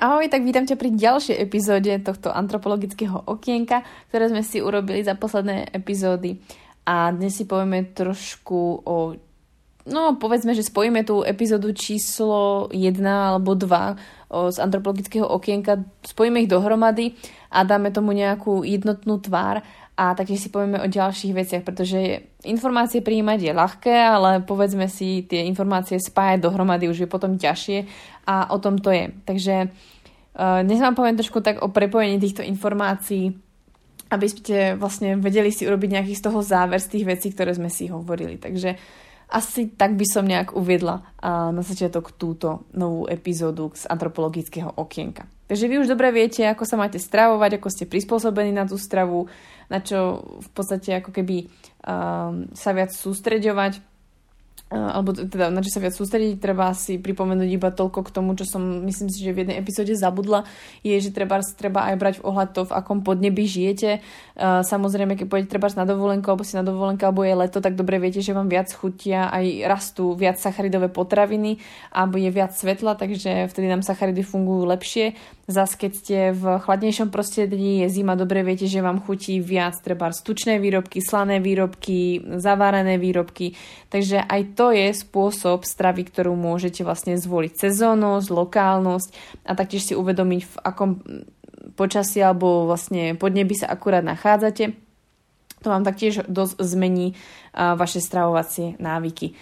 Ahoj, 0.00 0.32
tak 0.32 0.48
vítam 0.48 0.64
ťa 0.64 0.80
pri 0.80 0.96
ďalšej 0.96 1.36
epizóde 1.36 1.92
tohto 2.00 2.32
antropologického 2.32 3.20
okienka, 3.20 3.84
ktoré 4.08 4.32
sme 4.32 4.40
si 4.40 4.64
urobili 4.64 5.04
za 5.04 5.12
posledné 5.12 5.76
epizódy. 5.76 6.40
A 6.88 7.12
dnes 7.12 7.36
si 7.36 7.44
povieme 7.44 7.84
trošku 7.84 8.80
o... 8.80 9.12
No, 9.84 10.16
povedzme, 10.16 10.56
že 10.56 10.64
spojíme 10.64 11.04
tú 11.04 11.20
epizódu 11.20 11.76
číslo 11.76 12.72
1 12.72 12.96
alebo 13.04 13.52
2 13.52 13.68
o, 14.32 14.48
z 14.48 14.56
antropologického 14.56 15.28
okienka, 15.28 15.84
spojíme 16.00 16.40
ich 16.40 16.48
dohromady 16.48 17.12
a 17.52 17.60
dáme 17.68 17.92
tomu 17.92 18.16
nejakú 18.16 18.64
jednotnú 18.64 19.20
tvár 19.20 19.60
a 20.00 20.16
taktiež 20.16 20.40
si 20.40 20.48
povieme 20.48 20.80
o 20.80 20.88
ďalších 20.88 21.36
veciach, 21.36 21.60
pretože 21.60 22.24
informácie 22.48 23.04
prijímať 23.04 23.38
je 23.44 23.52
ľahké, 23.52 23.92
ale 23.92 24.40
povedzme 24.40 24.88
si 24.88 25.28
tie 25.28 25.44
informácie 25.44 26.00
spájať 26.00 26.40
dohromady 26.40 26.88
už 26.88 27.04
je 27.04 27.08
potom 27.12 27.36
ťažšie 27.36 27.84
a 28.24 28.48
o 28.48 28.56
tom 28.56 28.80
to 28.80 28.88
je. 28.88 29.12
Takže 29.28 29.68
uh, 29.68 30.64
dnes 30.64 30.80
vám 30.80 30.96
poviem 30.96 31.20
trošku 31.20 31.44
tak 31.44 31.60
o 31.60 31.68
prepojení 31.68 32.16
týchto 32.16 32.40
informácií, 32.40 33.36
aby 34.08 34.26
ste 34.26 34.80
vlastne 34.80 35.20
vedeli 35.20 35.52
si 35.52 35.68
urobiť 35.68 35.90
nejaký 35.92 36.16
z 36.16 36.24
toho 36.32 36.40
záver 36.40 36.80
z 36.80 36.96
tých 36.96 37.04
vecí, 37.04 37.28
ktoré 37.36 37.52
sme 37.52 37.68
si 37.68 37.92
hovorili. 37.92 38.40
Takže 38.40 38.80
asi 39.30 39.70
tak 39.70 39.94
by 39.94 40.06
som 40.06 40.26
nejak 40.26 40.58
uviedla 40.58 41.06
na 41.24 41.62
začiatok 41.62 42.12
túto 42.18 42.66
novú 42.74 43.06
epizódu 43.06 43.70
z 43.72 43.86
antropologického 43.86 44.74
okienka. 44.74 45.30
Takže 45.50 45.66
vy 45.66 45.82
už 45.82 45.90
dobre 45.90 46.14
viete, 46.14 46.46
ako 46.46 46.62
sa 46.62 46.78
máte 46.78 47.02
stravovať, 47.02 47.58
ako 47.58 47.68
ste 47.74 47.90
prispôsobení 47.90 48.54
na 48.54 48.70
tú 48.70 48.78
stravu, 48.78 49.26
na 49.66 49.82
čo 49.82 50.22
v 50.38 50.48
podstate 50.54 50.94
ako 51.02 51.10
keby 51.10 51.46
um, 51.46 52.46
sa 52.54 52.70
viac 52.70 52.94
sústreďovať 52.94 53.82
alebo 54.70 55.10
teda 55.10 55.50
na 55.50 55.66
čo 55.66 55.74
sa 55.74 55.82
viac 55.82 55.98
sústrediť, 55.98 56.38
treba 56.38 56.70
si 56.78 56.94
pripomenúť 57.02 57.50
iba 57.50 57.74
toľko 57.74 58.06
k 58.06 58.14
tomu, 58.14 58.38
čo 58.38 58.46
som 58.46 58.62
myslím 58.86 59.10
si, 59.10 59.26
že 59.26 59.34
v 59.34 59.42
jednej 59.42 59.58
epizóde 59.58 59.98
zabudla, 59.98 60.46
je, 60.86 60.94
že 60.94 61.10
treba, 61.10 61.42
treba 61.58 61.90
aj 61.90 61.96
brať 61.98 62.14
v 62.22 62.26
ohľad 62.30 62.48
to, 62.54 62.62
v 62.70 62.76
akom 62.78 63.02
podnebí 63.02 63.50
žijete. 63.50 63.98
Samozrejme, 64.38 65.18
keď 65.18 65.26
pôjdete 65.26 65.50
treba 65.50 65.66
na 65.74 65.82
dovolenku, 65.82 66.22
alebo 66.30 66.46
si 66.46 66.54
na 66.54 66.62
dovolenku, 66.62 67.02
alebo 67.02 67.26
je 67.26 67.34
leto, 67.34 67.58
tak 67.58 67.74
dobre 67.74 67.98
viete, 67.98 68.22
že 68.22 68.30
vám 68.30 68.46
viac 68.46 68.70
chutia, 68.70 69.26
aj 69.34 69.66
rastú 69.66 70.14
viac 70.14 70.38
sacharidové 70.38 70.86
potraviny, 70.86 71.58
alebo 71.90 72.22
je 72.22 72.30
viac 72.30 72.54
svetla, 72.54 72.94
takže 72.94 73.50
vtedy 73.50 73.66
nám 73.66 73.82
sacharidy 73.82 74.22
fungujú 74.22 74.70
lepšie. 74.70 75.18
Zas 75.50 75.74
keď 75.74 75.92
ste 75.98 76.18
v 76.30 76.62
chladnejšom 76.62 77.10
prostredí, 77.10 77.82
je 77.82 77.90
zima, 77.90 78.14
dobre 78.14 78.46
viete, 78.46 78.70
že 78.70 78.78
vám 78.78 79.02
chutí 79.02 79.42
viac 79.42 79.74
treba 79.82 80.14
stučné 80.14 80.62
výrobky, 80.62 81.02
slané 81.02 81.42
výrobky, 81.42 82.22
zavárané 82.38 83.02
výrobky. 83.02 83.58
Takže 83.90 84.22
aj 84.22 84.42
to 84.54 84.59
je 84.68 84.92
spôsob 84.92 85.64
stravy, 85.64 86.04
ktorú 86.04 86.36
môžete 86.36 86.84
vlastne 86.84 87.16
zvoliť. 87.16 87.56
Sezónnosť, 87.56 88.28
lokálnosť 88.28 89.08
a 89.48 89.56
taktiež 89.56 89.88
si 89.88 89.94
uvedomiť, 89.96 90.40
v 90.44 90.54
akom 90.60 90.90
počasí 91.80 92.20
alebo 92.20 92.68
vlastne 92.68 93.16
podnebi 93.16 93.56
sa 93.56 93.72
akurát 93.72 94.04
nachádzate. 94.04 94.76
To 95.64 95.68
vám 95.72 95.88
taktiež 95.88 96.28
dosť 96.28 96.60
zmení 96.60 97.16
vaše 97.56 98.04
stravovacie 98.04 98.76
návyky. 98.76 99.32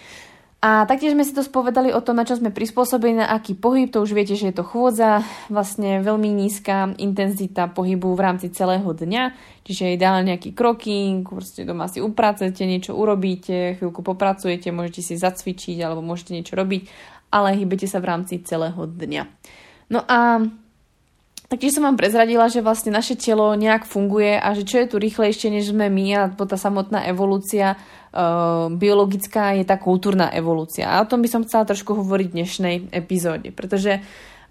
A 0.59 0.83
taktiež 0.83 1.15
sme 1.15 1.23
si 1.23 1.31
to 1.31 1.39
spovedali 1.39 1.95
o 1.95 2.03
tom, 2.03 2.19
na 2.19 2.27
čo 2.27 2.35
sme 2.35 2.51
prispôsobení, 2.51 3.23
na 3.23 3.31
aký 3.31 3.55
pohyb, 3.55 3.87
to 3.87 4.03
už 4.03 4.11
viete, 4.11 4.35
že 4.35 4.51
je 4.51 4.59
to 4.59 4.67
chôdza, 4.67 5.23
vlastne 5.47 6.03
veľmi 6.03 6.27
nízka 6.27 6.91
intenzita 6.99 7.71
pohybu 7.71 8.11
v 8.11 8.19
rámci 8.19 8.51
celého 8.51 8.91
dňa, 8.91 9.23
čiže 9.63 9.95
ideálne 9.95 10.35
nejaký 10.35 10.51
kroking, 10.51 11.23
proste 11.23 11.63
doma 11.63 11.87
si 11.87 12.03
upracujete, 12.03 12.67
niečo 12.67 12.91
urobíte, 12.91 13.79
chvíľku 13.79 14.03
popracujete, 14.03 14.75
môžete 14.75 14.99
si 14.99 15.15
zacvičiť 15.15 15.79
alebo 15.79 16.03
môžete 16.03 16.35
niečo 16.35 16.59
robiť, 16.59 16.91
ale 17.31 17.55
hýbete 17.55 17.87
sa 17.87 18.03
v 18.03 18.11
rámci 18.11 18.43
celého 18.43 18.83
dňa. 18.83 19.23
No 19.95 20.03
a 20.11 20.43
Taktiež 21.49 21.73
som 21.73 21.89
vám 21.89 21.97
prezradila, 21.97 22.45
že 22.45 22.61
vlastne 22.61 22.93
naše 22.93 23.17
telo 23.17 23.57
nejak 23.57 23.89
funguje 23.89 24.37
a 24.37 24.53
že 24.53 24.69
čo 24.69 24.85
je 24.85 24.87
tu 24.93 25.01
rýchlejšie 25.01 25.49
než 25.49 25.73
sme 25.73 25.89
my 25.89 26.05
a 26.13 26.29
tá 26.29 26.53
samotná 26.61 27.09
evolúcia 27.09 27.73
uh, 27.73 28.69
biologická 28.69 29.57
je 29.57 29.65
tá 29.65 29.81
kultúrna 29.81 30.29
evolúcia. 30.29 30.85
A 30.85 31.01
o 31.01 31.09
tom 31.09 31.25
by 31.25 31.29
som 31.33 31.41
chcela 31.41 31.65
trošku 31.65 31.97
hovoriť 31.97 32.27
v 32.29 32.37
dnešnej 32.37 32.75
epizóde, 32.93 33.49
pretože 33.49 33.97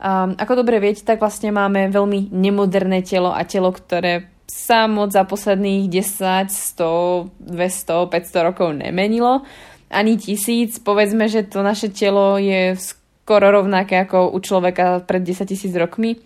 um, 0.02 0.34
ako 0.34 0.66
dobre 0.66 0.82
viete, 0.82 1.06
tak 1.06 1.22
vlastne 1.22 1.54
máme 1.54 1.86
veľmi 1.86 2.34
nemoderné 2.34 3.06
telo 3.06 3.30
a 3.30 3.46
telo, 3.46 3.70
ktoré 3.70 4.26
sa 4.50 4.90
moc 4.90 5.14
za 5.14 5.22
posledných 5.22 5.86
10, 5.86 6.50
100, 6.50 7.46
200, 7.46 8.10
500 8.10 8.42
rokov 8.42 8.74
nemenilo. 8.74 9.46
Ani 9.86 10.18
tisíc. 10.18 10.82
Povedzme, 10.82 11.30
že 11.30 11.46
to 11.46 11.62
naše 11.62 11.94
telo 11.94 12.42
je 12.42 12.74
skoro 12.74 13.54
rovnaké 13.54 14.02
ako 14.02 14.34
u 14.34 14.38
človeka 14.42 15.06
pred 15.06 15.22
10 15.22 15.46
tisíc 15.46 15.70
rokmi. 15.78 16.18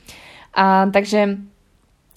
A 0.52 0.88
takže 0.92 1.40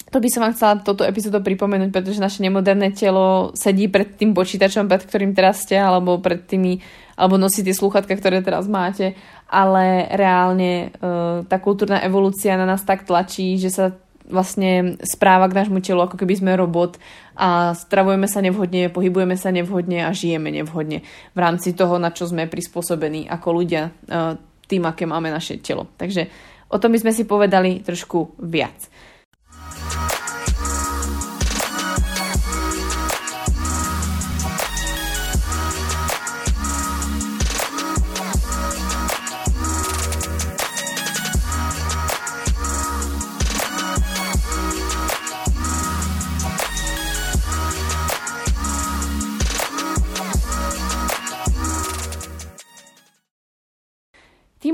to 0.06 0.22
by 0.22 0.28
som 0.30 0.46
vám 0.46 0.54
chcela 0.54 0.78
toto 0.78 1.02
epizódu 1.02 1.42
pripomenúť, 1.42 1.90
pretože 1.90 2.22
naše 2.22 2.38
nemoderné 2.38 2.94
telo 2.94 3.50
sedí 3.58 3.90
pred 3.90 4.14
tým 4.14 4.38
počítačom, 4.38 4.86
pred 4.86 5.02
ktorým 5.02 5.34
teraz 5.34 5.66
ste, 5.66 5.74
alebo 5.76 6.22
pred 6.22 6.46
tými, 6.46 6.78
alebo 7.18 7.34
nosí 7.34 7.66
tie 7.66 7.74
slúchatka, 7.74 8.14
ktoré 8.14 8.38
teraz 8.38 8.70
máte, 8.70 9.18
ale 9.50 10.06
reálne 10.14 10.72
e, 10.72 10.88
tá 11.50 11.58
kultúrna 11.58 12.00
evolúcia 12.06 12.54
na 12.54 12.64
nás 12.64 12.86
tak 12.86 13.02
tlačí, 13.02 13.58
že 13.58 13.74
sa 13.74 13.84
vlastne 14.26 14.98
správa 15.02 15.50
k 15.50 15.58
nášmu 15.62 15.82
telu, 15.82 16.02
ako 16.02 16.18
keby 16.18 16.34
sme 16.38 16.58
robot 16.58 16.98
a 17.38 17.74
stravujeme 17.74 18.26
sa 18.26 18.42
nevhodne, 18.42 18.90
pohybujeme 18.90 19.38
sa 19.38 19.54
nevhodne 19.54 20.06
a 20.06 20.10
žijeme 20.10 20.50
nevhodne 20.50 21.06
v 21.34 21.38
rámci 21.38 21.74
toho, 21.74 21.98
na 21.98 22.10
čo 22.10 22.26
sme 22.26 22.50
prispôsobení 22.50 23.26
ako 23.26 23.48
ľudia 23.52 23.90
e, 23.90 23.90
tým, 24.66 24.82
aké 24.86 25.06
máme 25.06 25.30
naše 25.30 25.58
telo. 25.62 25.90
Takže 25.98 26.26
O 26.70 26.76
tom 26.82 26.90
by 26.94 26.98
sme 26.98 27.12
si 27.14 27.28
povedali 27.28 27.82
trošku 27.82 28.42
viac. 28.42 28.74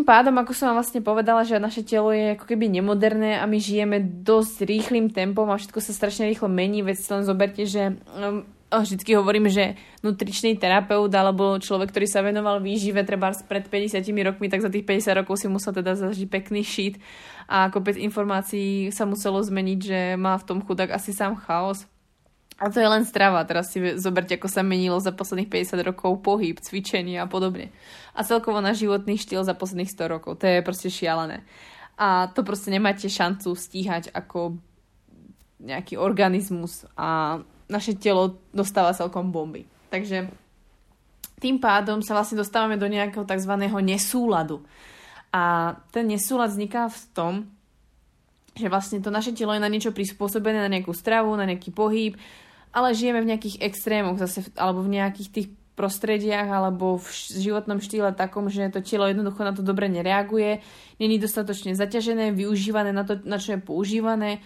Tým 0.03 0.11
pádom, 0.11 0.35
ako 0.35 0.51
som 0.51 0.75
vám 0.75 0.83
vlastne 0.83 0.99
povedala, 0.99 1.47
že 1.47 1.63
naše 1.63 1.87
telo 1.87 2.11
je 2.11 2.35
ako 2.35 2.51
keby 2.51 2.67
nemoderné 2.67 3.39
a 3.39 3.47
my 3.47 3.55
žijeme 3.63 4.03
dosť 4.03 4.67
rýchlým 4.67 5.15
tempom 5.15 5.47
a 5.47 5.55
všetko 5.55 5.79
sa 5.79 5.95
strašne 5.95 6.27
rýchlo 6.27 6.51
mení, 6.51 6.83
veď 6.83 6.97
si 6.99 7.09
len 7.15 7.23
zoberte, 7.23 7.63
že 7.63 8.03
um, 8.11 8.43
vždycky 8.67 9.15
hovorím, 9.15 9.47
že 9.47 9.79
nutričný 10.03 10.59
terapeut 10.59 11.07
alebo 11.15 11.55
človek, 11.63 11.95
ktorý 11.95 12.11
sa 12.11 12.27
venoval 12.27 12.59
výžive 12.59 13.07
treba 13.07 13.31
pred 13.47 13.63
50 13.71 14.03
rokmi, 14.27 14.51
tak 14.51 14.67
za 14.67 14.75
tých 14.75 14.83
50 14.83 15.23
rokov 15.23 15.39
si 15.39 15.47
musel 15.47 15.71
teda 15.71 15.95
zažiť 15.95 16.27
pekný 16.27 16.67
šít 16.67 16.99
a 17.47 17.71
5 17.71 17.79
informácií 18.03 18.91
sa 18.91 19.07
muselo 19.07 19.39
zmeniť, 19.39 19.79
že 19.79 19.99
má 20.19 20.35
v 20.35 20.47
tom 20.51 20.59
chudák 20.67 20.99
asi 20.99 21.15
sám 21.15 21.39
chaos. 21.39 21.87
A 22.63 22.71
to 22.71 22.79
je 22.79 22.87
len 22.87 23.03
strava. 23.03 23.43
Teraz 23.43 23.75
si 23.75 23.83
zoberte, 23.99 24.39
ako 24.39 24.47
sa 24.47 24.63
menilo 24.63 25.03
za 25.03 25.11
posledných 25.11 25.51
50 25.51 25.83
rokov 25.83 26.23
pohyb, 26.23 26.63
cvičenie 26.63 27.19
a 27.19 27.27
podobne. 27.27 27.75
A 28.15 28.23
celkovo 28.23 28.63
na 28.63 28.71
životný 28.71 29.19
štýl 29.19 29.43
za 29.43 29.59
posledných 29.59 29.91
100 29.91 30.15
rokov. 30.15 30.39
To 30.39 30.47
je 30.47 30.63
proste 30.63 30.87
šialené. 30.87 31.43
A 31.99 32.31
to 32.31 32.47
proste 32.47 32.71
nemáte 32.71 33.11
šancu 33.11 33.59
stíhať 33.59 34.15
ako 34.15 34.63
nejaký 35.59 35.99
organizmus 35.99 36.87
a 36.95 37.43
naše 37.67 37.99
telo 37.99 38.39
dostáva 38.55 38.95
celkom 38.95 39.35
bomby. 39.35 39.67
Takže 39.91 40.31
tým 41.43 41.59
pádom 41.59 41.99
sa 41.99 42.15
vlastne 42.15 42.39
dostávame 42.39 42.79
do 42.79 42.87
nejakého 42.87 43.27
tzv. 43.27 43.53
nesúladu. 43.83 44.63
A 45.35 45.75
ten 45.91 46.07
nesúlad 46.07 46.55
vzniká 46.55 46.87
v 46.87 47.03
tom, 47.11 47.35
že 48.53 48.69
vlastne 48.69 49.01
to 49.01 49.09
naše 49.09 49.33
telo 49.33 49.57
je 49.57 49.65
na 49.65 49.71
niečo 49.73 49.97
prispôsobené, 49.97 50.61
na 50.61 50.71
nejakú 50.71 50.93
stravu, 50.93 51.33
na 51.35 51.49
nejaký 51.49 51.73
pohyb, 51.73 52.15
ale 52.73 52.97
žijeme 52.97 53.21
v 53.21 53.31
nejakých 53.37 53.61
extrémoch 53.61 54.17
zase, 54.17 54.49
alebo 54.57 54.81
v 54.81 54.97
nejakých 54.97 55.29
tých 55.31 55.49
prostrediach 55.73 56.53
alebo 56.53 57.01
v 57.01 57.09
životnom 57.41 57.81
štýle 57.81 58.13
takom, 58.13 58.53
že 58.53 58.69
to 58.69 58.85
telo 58.85 59.09
jednoducho 59.09 59.41
na 59.41 59.57
to 59.57 59.65
dobre 59.65 59.89
nereaguje, 59.89 60.61
není 61.01 61.17
dostatočne 61.17 61.73
zaťažené, 61.73 62.37
využívané 62.37 62.93
na 62.93 63.09
to, 63.09 63.17
na 63.25 63.41
čo 63.41 63.57
je 63.57 63.61
používané, 63.65 64.45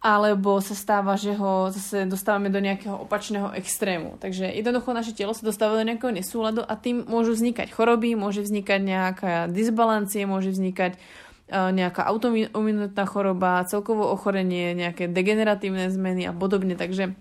alebo 0.00 0.62
sa 0.64 0.72
stáva, 0.72 1.18
že 1.18 1.36
ho 1.36 1.68
zase 1.68 2.08
dostávame 2.08 2.48
do 2.48 2.56
nejakého 2.62 3.04
opačného 3.04 3.52
extrému. 3.52 4.16
Takže 4.16 4.48
jednoducho 4.48 4.96
naše 4.96 5.12
telo 5.12 5.36
sa 5.36 5.44
dostáva 5.44 5.76
do 5.76 5.84
nejakého 5.84 6.14
nesúladu 6.14 6.64
a 6.64 6.72
tým 6.78 7.04
môžu 7.04 7.36
vznikať 7.36 7.68
choroby, 7.68 8.16
môže 8.16 8.40
vznikať 8.40 8.80
nejaká 8.80 9.34
disbalancie, 9.52 10.24
môže 10.24 10.56
vznikať 10.56 10.96
uh, 10.96 11.68
nejaká 11.74 12.08
autoimunitná 12.08 13.04
choroba, 13.04 13.66
celkovo 13.68 14.08
ochorenie, 14.08 14.72
nejaké 14.72 15.10
degeneratívne 15.10 15.92
zmeny 15.92 16.24
a 16.24 16.32
podobne. 16.32 16.80
Takže 16.80 17.12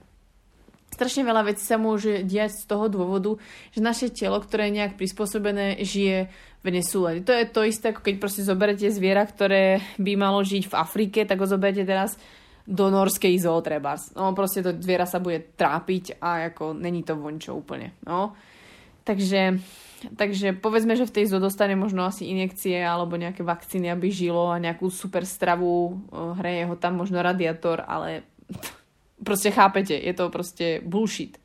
strašne 0.99 1.23
veľa 1.23 1.47
vecí 1.47 1.63
sa 1.63 1.79
môže 1.79 2.27
diať 2.27 2.59
z 2.59 2.63
toho 2.67 2.91
dôvodu, 2.91 3.39
že 3.71 3.79
naše 3.79 4.11
telo, 4.11 4.35
ktoré 4.43 4.67
je 4.67 4.83
nejak 4.83 4.99
prispôsobené, 4.99 5.79
žije 5.79 6.27
Venezuele. 6.59 7.23
To 7.23 7.31
je 7.31 7.47
to 7.47 7.63
isté, 7.63 7.95
ako 7.95 8.03
keď 8.03 8.15
proste 8.19 8.43
zoberete 8.43 8.91
zviera, 8.91 9.23
ktoré 9.23 9.79
by 9.95 10.11
malo 10.19 10.43
žiť 10.43 10.67
v 10.67 10.75
Afrike, 10.75 11.23
tak 11.23 11.39
ho 11.39 11.47
zoberete 11.47 11.87
teraz 11.87 12.19
do 12.67 12.91
norskej 12.91 13.33
zoo 13.39 13.63
trebárs. 13.63 14.11
No 14.13 14.35
proste 14.35 14.59
to 14.59 14.75
zviera 14.75 15.07
sa 15.07 15.23
bude 15.23 15.55
trápiť 15.55 16.19
a 16.19 16.51
ako 16.51 16.75
není 16.75 17.07
to 17.07 17.15
vončo 17.15 17.55
úplne. 17.55 17.95
No. 18.03 18.35
Takže, 19.07 19.57
takže 20.13 20.53
povedzme, 20.53 20.93
že 20.93 21.09
v 21.09 21.15
tej 21.15 21.25
zoo 21.33 21.41
dostane 21.41 21.73
možno 21.73 22.05
asi 22.05 22.29
injekcie 22.29 22.77
alebo 22.77 23.17
nejaké 23.17 23.41
vakcíny, 23.41 23.89
aby 23.89 24.13
žilo 24.13 24.53
a 24.53 24.61
nejakú 24.61 24.91
super 24.93 25.25
stravu, 25.25 25.97
hreje 26.37 26.69
ho 26.69 26.75
tam 26.77 27.01
možno 27.01 27.23
radiátor, 27.23 27.81
ale 27.87 28.27
proste 29.23 29.51
chápete, 29.51 29.95
je 29.95 30.13
to 30.13 30.29
proste 30.29 30.81
bullshit. 30.83 31.37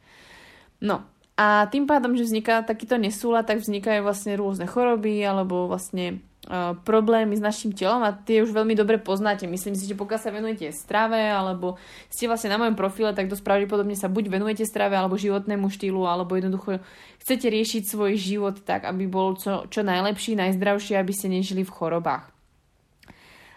No, 0.80 1.04
a 1.34 1.66
tým 1.66 1.90
pádom, 1.90 2.14
že 2.14 2.30
vzniká 2.30 2.62
takýto 2.62 2.94
nesúla, 2.94 3.42
tak 3.42 3.58
vznikajú 3.58 4.06
vlastne 4.06 4.38
rôzne 4.38 4.70
choroby 4.70 5.18
alebo 5.26 5.66
vlastne 5.66 6.22
uh, 6.46 6.78
problémy 6.86 7.34
s 7.34 7.42
našim 7.42 7.74
telom 7.74 8.06
a 8.06 8.14
tie 8.14 8.38
už 8.38 8.54
veľmi 8.54 8.78
dobre 8.78 9.02
poznáte. 9.02 9.50
Myslím 9.50 9.74
si, 9.74 9.90
že 9.90 9.98
pokiaľ 9.98 10.20
sa 10.22 10.30
venujete 10.30 10.70
strave 10.70 11.18
alebo 11.18 11.74
ste 12.06 12.30
vlastne 12.30 12.54
na 12.54 12.58
mojom 12.62 12.78
profile, 12.78 13.10
tak 13.18 13.26
dosť 13.26 13.42
pravdepodobne 13.42 13.98
sa 13.98 14.06
buď 14.06 14.30
venujete 14.30 14.62
strave 14.62 14.94
alebo 14.94 15.18
životnému 15.18 15.66
štýlu 15.74 16.06
alebo 16.06 16.38
jednoducho 16.38 16.78
chcete 17.18 17.50
riešiť 17.50 17.82
svoj 17.82 18.14
život 18.14 18.62
tak, 18.62 18.86
aby 18.86 19.10
bol 19.10 19.34
čo, 19.34 19.66
čo 19.66 19.82
najlepší, 19.82 20.38
najzdravší, 20.38 20.94
aby 20.94 21.10
ste 21.10 21.34
nežili 21.34 21.66
v 21.66 21.74
chorobách. 21.74 22.30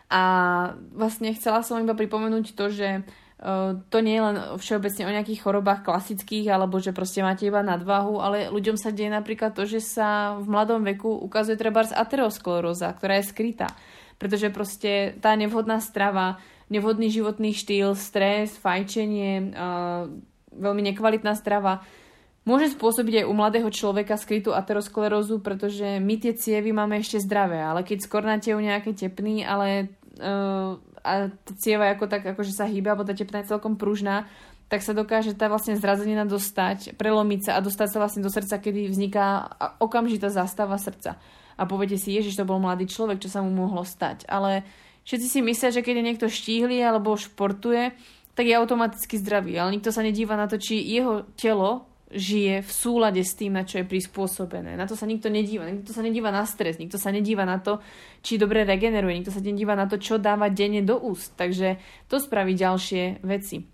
A 0.09 0.21
vlastne 0.97 1.29
chcela 1.37 1.61
som 1.61 1.77
iba 1.77 1.93
pripomenúť 1.93 2.57
to, 2.57 2.73
že 2.73 3.05
to 3.37 3.97
nie 4.01 4.17
je 4.17 4.25
len 4.25 4.37
všeobecne 4.57 5.03
o 5.05 5.13
nejakých 5.13 5.45
chorobách 5.45 5.85
klasických, 5.85 6.49
alebo 6.49 6.81
že 6.81 6.89
proste 6.89 7.21
máte 7.21 7.45
iba 7.45 7.61
nadvahu, 7.61 8.17
ale 8.17 8.49
ľuďom 8.49 8.81
sa 8.81 8.89
deje 8.89 9.13
napríklad 9.13 9.53
to, 9.53 9.69
že 9.69 9.77
sa 9.77 10.33
v 10.41 10.49
mladom 10.49 10.81
veku 10.81 11.13
ukazuje 11.21 11.53
treba 11.53 11.85
ateroskleróza, 11.85 12.89
ktorá 12.97 13.21
je 13.21 13.29
skrytá. 13.29 13.69
Pretože 14.17 14.49
proste 14.49 15.13
tá 15.21 15.37
nevhodná 15.37 15.77
strava, 15.77 16.41
nevhodný 16.73 17.13
životný 17.13 17.53
štýl, 17.53 17.93
stres, 17.93 18.57
fajčenie, 18.57 19.53
veľmi 20.57 20.81
nekvalitná 20.89 21.37
strava 21.37 21.85
môže 22.47 22.73
spôsobiť 22.73 23.21
aj 23.21 23.25
u 23.29 23.33
mladého 23.35 23.69
človeka 23.69 24.15
skrytú 24.17 24.55
aterosklerózu, 24.55 25.43
pretože 25.43 25.99
my 26.01 26.15
tie 26.17 26.33
cievy 26.33 26.73
máme 26.73 26.97
ešte 26.97 27.21
zdravé, 27.21 27.61
ale 27.61 27.85
keď 27.85 28.07
skornáte 28.07 28.55
u 28.55 28.61
nejaké 28.63 28.95
tepný, 28.97 29.45
ale 29.45 29.93
a 31.07 31.13
cieva 31.55 31.87
ako 31.95 32.11
tak 32.11 32.27
akože 32.27 32.51
sa 32.51 32.67
hýba, 32.67 32.91
alebo 32.91 33.07
tá 33.07 33.15
tepna 33.15 33.39
je 33.39 33.55
celkom 33.55 33.79
pružná, 33.79 34.27
tak 34.67 34.83
sa 34.83 34.91
dokáže 34.91 35.31
tá 35.31 35.47
vlastne 35.47 35.79
zrazenina 35.79 36.27
dostať, 36.27 36.99
prelomiť 36.99 37.39
sa 37.47 37.51
a 37.55 37.63
dostať 37.63 37.87
sa 37.87 37.97
vlastne 38.03 38.19
do 38.19 38.27
srdca, 38.27 38.59
kedy 38.59 38.91
vzniká 38.91 39.47
okamžitá 39.79 40.27
zástava 40.27 40.75
srdca. 40.75 41.15
A 41.55 41.63
poviete 41.63 41.95
si, 41.95 42.11
Ježiš, 42.11 42.35
to 42.35 42.45
bol 42.45 42.59
mladý 42.59 42.85
človek, 42.85 43.23
čo 43.23 43.31
sa 43.31 43.39
mu 43.39 43.49
mohlo 43.49 43.87
stať. 43.87 44.27
Ale 44.27 44.67
všetci 45.07 45.27
si 45.27 45.39
myslia, 45.39 45.71
že 45.71 45.81
keď 45.81 45.93
je 45.97 46.07
niekto 46.11 46.27
štíhly 46.27 46.83
alebo 46.83 47.15
športuje, 47.15 47.95
tak 48.35 48.45
je 48.45 48.53
automaticky 48.53 49.17
zdravý. 49.17 49.57
Ale 49.57 49.73
nikto 49.73 49.89
sa 49.89 50.05
nedíva 50.05 50.37
na 50.37 50.45
to, 50.45 50.59
či 50.61 50.77
jeho 50.77 51.25
telo 51.39 51.86
žije 52.07 52.63
v 52.63 52.71
súlade 52.71 53.19
s 53.19 53.35
tým, 53.35 53.55
na 53.55 53.67
čo 53.67 53.83
je 53.83 53.89
prispôsobené. 53.89 54.79
Na 54.79 54.87
to 54.87 54.95
sa 54.95 55.03
nikto 55.03 55.27
nedíva. 55.27 55.67
Nikto 55.67 55.91
sa 55.91 55.99
nedíva 55.99 56.31
na 56.31 56.47
stres, 56.47 56.79
nikto 56.79 56.95
sa 56.95 57.11
nedíva 57.11 57.43
na 57.43 57.59
to, 57.59 57.83
či 58.23 58.39
dobre 58.39 58.63
regeneruje, 58.63 59.19
nikto 59.19 59.35
sa 59.35 59.43
nedíva 59.43 59.75
na 59.75 59.91
to, 59.91 59.99
čo 59.99 60.15
dáva 60.15 60.47
denne 60.47 60.79
do 60.83 60.95
úst. 60.95 61.35
Takže 61.35 61.79
to 62.07 62.23
spraví 62.23 62.55
ďalšie 62.55 63.23
veci. 63.27 63.67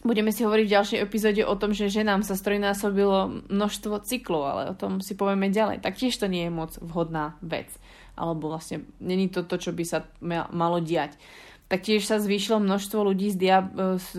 Budeme 0.00 0.32
si 0.32 0.48
hovoriť 0.48 0.64
v 0.64 0.74
ďalšej 0.80 0.98
epizóde 1.04 1.42
o 1.44 1.54
tom, 1.60 1.76
že 1.76 1.92
ženám 1.92 2.24
sa 2.24 2.32
strojnásobilo 2.32 3.52
množstvo 3.52 4.00
cyklov, 4.00 4.42
ale 4.48 4.62
o 4.72 4.74
tom 4.74 5.04
si 5.04 5.12
povieme 5.12 5.52
ďalej. 5.52 5.84
Taktiež 5.84 6.16
to 6.16 6.24
nie 6.24 6.48
je 6.48 6.52
moc 6.52 6.72
vhodná 6.80 7.36
vec. 7.44 7.68
Alebo 8.16 8.48
vlastne 8.48 8.88
není 8.96 9.28
to 9.28 9.44
to, 9.44 9.60
čo 9.60 9.76
by 9.76 9.84
sa 9.84 10.08
malo 10.50 10.80
diať. 10.80 11.20
Taktiež 11.68 12.08
sa 12.08 12.16
zvýšilo 12.16 12.64
množstvo 12.64 12.98
ľudí 13.12 13.28
s, 13.30 13.36
dia- 13.36 13.68
s 14.00 14.10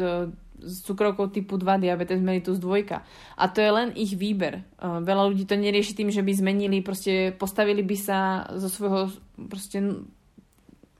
s 0.61 0.85
cukrovkou 0.85 1.27
typu 1.33 1.57
2, 1.57 1.81
diabetes 1.81 2.21
mellitus 2.21 2.61
2. 2.61 3.01
A 3.37 3.45
to 3.49 3.59
je 3.59 3.71
len 3.73 3.89
ich 3.97 4.13
výber. 4.13 4.61
Veľa 4.79 5.33
ľudí 5.33 5.49
to 5.49 5.57
nerieši 5.57 5.97
tým, 5.97 6.13
že 6.13 6.21
by 6.21 6.31
zmenili, 6.31 6.85
proste 6.85 7.33
postavili 7.33 7.81
by 7.81 7.97
sa 7.97 8.45
zo 8.55 8.69
svojho 8.69 9.11
proste 9.49 9.81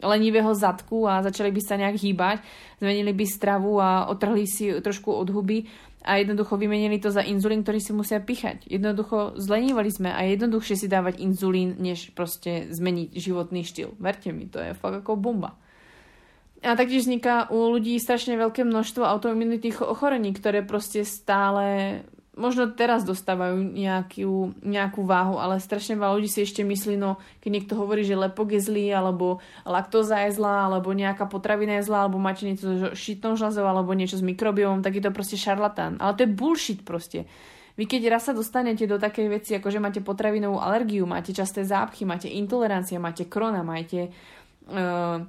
lenivého 0.02 0.50
zadku 0.58 1.06
a 1.06 1.22
začali 1.22 1.54
by 1.54 1.62
sa 1.62 1.78
nejak 1.78 2.02
hýbať, 2.02 2.42
zmenili 2.82 3.14
by 3.14 3.26
stravu 3.30 3.78
a 3.78 4.10
otrhli 4.10 4.50
si 4.50 4.74
trošku 4.82 5.14
od 5.14 5.30
huby 5.30 5.70
a 6.02 6.18
jednoducho 6.18 6.58
vymenili 6.58 6.98
to 6.98 7.14
za 7.14 7.22
inzulín, 7.22 7.62
ktorý 7.62 7.78
si 7.78 7.94
musia 7.94 8.18
pichať. 8.18 8.66
Jednoducho 8.66 9.38
zlenívali 9.38 9.94
sme 9.94 10.10
a 10.10 10.26
je 10.26 10.34
jednoduchšie 10.34 10.76
si 10.82 10.88
dávať 10.90 11.22
inzulín, 11.22 11.78
než 11.78 12.10
proste 12.18 12.66
zmeniť 12.74 13.14
životný 13.14 13.62
štýl. 13.62 13.94
Verte 14.02 14.34
mi, 14.34 14.50
to 14.50 14.58
je 14.58 14.74
fakt 14.74 15.06
ako 15.06 15.22
bomba. 15.22 15.61
A 16.62 16.78
taktiež 16.78 17.10
vzniká 17.10 17.50
u 17.50 17.74
ľudí 17.74 17.98
strašne 17.98 18.38
veľké 18.38 18.62
množstvo 18.62 19.02
autoimunitných 19.02 19.82
ochorení, 19.82 20.30
ktoré 20.30 20.62
proste 20.62 21.02
stále 21.02 22.02
možno 22.38 22.72
teraz 22.72 23.04
dostávajú 23.04 23.60
nejakú, 23.60 24.56
nejakú 24.64 25.04
váhu, 25.04 25.36
ale 25.36 25.60
strašne 25.60 26.00
veľa 26.00 26.16
ľudí 26.16 26.30
si 26.32 26.42
ešte 26.48 26.64
myslí, 26.64 26.96
no 26.96 27.20
keď 27.44 27.50
niekto 27.52 27.74
hovorí, 27.76 28.08
že 28.08 28.16
lepok 28.16 28.56
je 28.56 28.62
zlý, 28.64 28.88
alebo 28.94 29.44
laktóza 29.68 30.24
je 30.26 30.40
zlá, 30.40 30.72
alebo 30.72 30.96
nejaká 30.96 31.28
potravina 31.28 31.80
je 31.80 31.88
zlá, 31.92 32.08
alebo 32.08 32.18
máte 32.18 32.48
niečo 32.48 32.66
so 32.78 32.90
šitnou 32.96 33.36
žľazou, 33.36 33.68
alebo 33.68 33.92
niečo 33.92 34.16
s 34.16 34.24
mikrobiom, 34.24 34.80
tak 34.80 34.96
je 34.96 35.04
to 35.04 35.12
proste 35.12 35.38
šarlatán. 35.38 36.00
Ale 36.00 36.16
to 36.16 36.24
je 36.24 36.34
bullshit 36.34 36.82
proste. 36.88 37.28
Vy 37.76 37.88
keď 37.88 38.02
raz 38.16 38.28
sa 38.28 38.34
dostanete 38.36 38.88
do 38.88 39.00
takej 39.00 39.28
veci, 39.32 39.52
ako 39.56 39.68
že 39.72 39.84
máte 39.84 40.00
potravinovú 40.04 40.60
alergiu, 40.60 41.04
máte 41.08 41.32
časté 41.32 41.64
zápchy, 41.64 42.04
máte 42.04 42.28
intolerancia, 42.28 43.00
máte 43.00 43.28
krona, 43.28 43.64
máte 43.64 44.12
uh, 44.68 45.24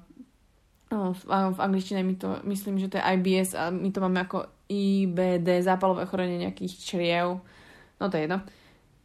No, 0.93 1.17
v, 1.17 1.25
v 1.25 1.59
angličtine 1.61 2.05
my 2.05 2.15
to, 2.21 2.37
myslím, 2.45 2.77
že 2.77 2.93
to 2.93 3.01
je 3.01 3.07
IBS 3.17 3.57
a 3.57 3.73
my 3.73 3.89
to 3.89 4.05
máme 4.05 4.29
ako 4.29 4.45
IBD, 4.69 5.65
zápalové 5.65 6.05
ochorenie 6.05 6.37
nejakých 6.45 6.75
čriev. 6.85 7.41
No 7.97 8.13
to 8.13 8.21
je 8.21 8.29
jedno. 8.29 8.45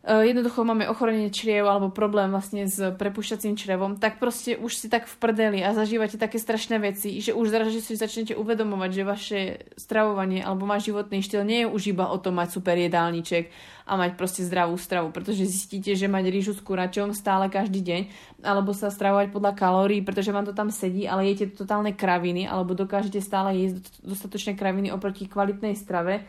E, 0.08 0.24
jednoducho 0.32 0.64
máme 0.64 0.88
ochorenie 0.88 1.28
čriev 1.28 1.68
alebo 1.68 1.92
problém 1.92 2.32
vlastne 2.32 2.64
s 2.64 2.80
prepušťacím 2.80 3.60
črevom, 3.60 4.00
tak 4.00 4.24
proste 4.24 4.56
už 4.56 4.72
si 4.72 4.88
tak 4.88 5.04
v 5.04 5.16
prdeli 5.20 5.60
a 5.60 5.76
zažívate 5.76 6.16
také 6.16 6.40
strašné 6.40 6.80
veci, 6.80 7.20
že 7.20 7.36
už 7.36 7.52
zrazu 7.52 7.84
si 7.84 8.00
začnete 8.00 8.32
uvedomovať, 8.40 8.90
že 8.96 9.04
vaše 9.04 9.40
stravovanie 9.76 10.40
alebo 10.40 10.64
váš 10.64 10.88
životný 10.88 11.20
štýl 11.20 11.44
nie 11.44 11.68
je 11.68 11.68
už 11.68 11.92
iba 11.92 12.08
o 12.08 12.16
tom 12.24 12.40
mať 12.40 12.56
super 12.56 12.80
jedálniček 12.80 13.52
a 13.84 14.00
mať 14.00 14.16
proste 14.16 14.48
zdravú 14.48 14.80
stravu, 14.80 15.12
pretože 15.12 15.44
zistíte, 15.44 15.92
že 15.92 16.08
mať 16.08 16.32
rýžu 16.32 16.56
s 16.56 16.64
kuračom 16.64 17.12
stále 17.12 17.52
každý 17.52 17.84
deň 17.84 18.02
alebo 18.48 18.72
sa 18.72 18.88
stravovať 18.88 19.36
podľa 19.36 19.60
kalórií, 19.60 20.00
pretože 20.08 20.32
vám 20.32 20.48
to 20.48 20.56
tam 20.56 20.72
sedí, 20.72 21.04
ale 21.04 21.28
jete 21.36 21.52
totálne 21.52 21.92
kraviny 21.92 22.48
alebo 22.48 22.80
dokážete 22.80 23.20
stále 23.20 23.60
jesť 23.60 23.92
dostatočné 24.08 24.56
kraviny 24.56 24.88
oproti 24.88 25.28
kvalitnej 25.28 25.76
strave, 25.76 26.24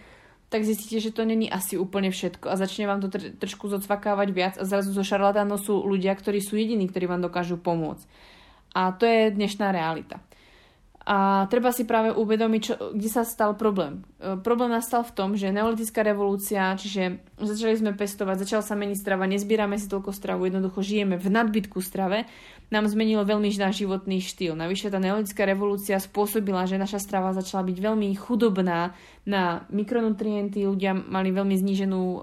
tak 0.49 0.65
zistíte, 0.65 1.01
že 1.01 1.13
to 1.13 1.29
není 1.29 1.49
asi 1.53 1.77
úplne 1.77 2.09
všetko 2.09 2.49
a 2.49 2.57
začne 2.57 2.89
vám 2.89 3.05
to 3.05 3.13
tr- 3.13 3.37
trošku 3.37 3.69
zocvakávať 3.69 4.29
viac 4.33 4.55
a 4.57 4.65
zrazu 4.65 4.97
zo 4.97 5.05
šarlatánov 5.05 5.61
sú 5.61 5.85
ľudia, 5.85 6.17
ktorí 6.17 6.41
sú 6.41 6.57
jediní, 6.57 6.89
ktorí 6.89 7.05
vám 7.05 7.21
dokážu 7.21 7.61
pomôcť. 7.61 8.09
A 8.73 8.93
to 8.97 9.05
je 9.05 9.33
dnešná 9.33 9.73
realita. 9.73 10.21
A 11.09 11.49
treba 11.49 11.73
si 11.73 11.89
práve 11.89 12.13
uvedomiť, 12.13 12.61
čo, 12.61 12.75
kde 12.93 13.09
sa 13.09 13.25
stal 13.25 13.57
problém. 13.57 14.05
E, 14.21 14.37
problém 14.45 14.69
nastal 14.69 15.01
v 15.01 15.17
tom, 15.17 15.41
že 15.41 15.49
neolitická 15.49 16.05
revolúcia, 16.05 16.77
čiže 16.77 17.25
začali 17.41 17.81
sme 17.81 17.97
pestovať, 17.97 18.45
začala 18.45 18.61
sa 18.61 18.77
meniť 18.77 19.01
strava, 19.01 19.25
nezbierame 19.25 19.81
si 19.81 19.89
toľko 19.89 20.13
stravu, 20.13 20.45
jednoducho 20.45 20.85
žijeme 20.85 21.17
v 21.17 21.33
nadbytku 21.33 21.81
strave, 21.81 22.29
nám 22.69 22.93
zmenilo 22.93 23.25
veľmi 23.25 23.49
náš 23.57 23.89
životný 23.89 24.21
štýl. 24.21 24.53
Navyše 24.53 24.93
tá 24.93 25.01
neolitická 25.01 25.49
revolúcia 25.49 25.97
spôsobila, 25.97 26.69
že 26.69 26.77
naša 26.77 27.01
strava 27.01 27.33
začala 27.33 27.65
byť 27.65 27.79
veľmi 27.81 28.13
chudobná 28.13 28.93
na 29.25 29.65
mikronutrienty, 29.73 30.69
ľudia 30.69 30.93
mali 30.93 31.33
veľmi 31.33 31.57
zníženú 31.57 32.03
e, 32.05 32.19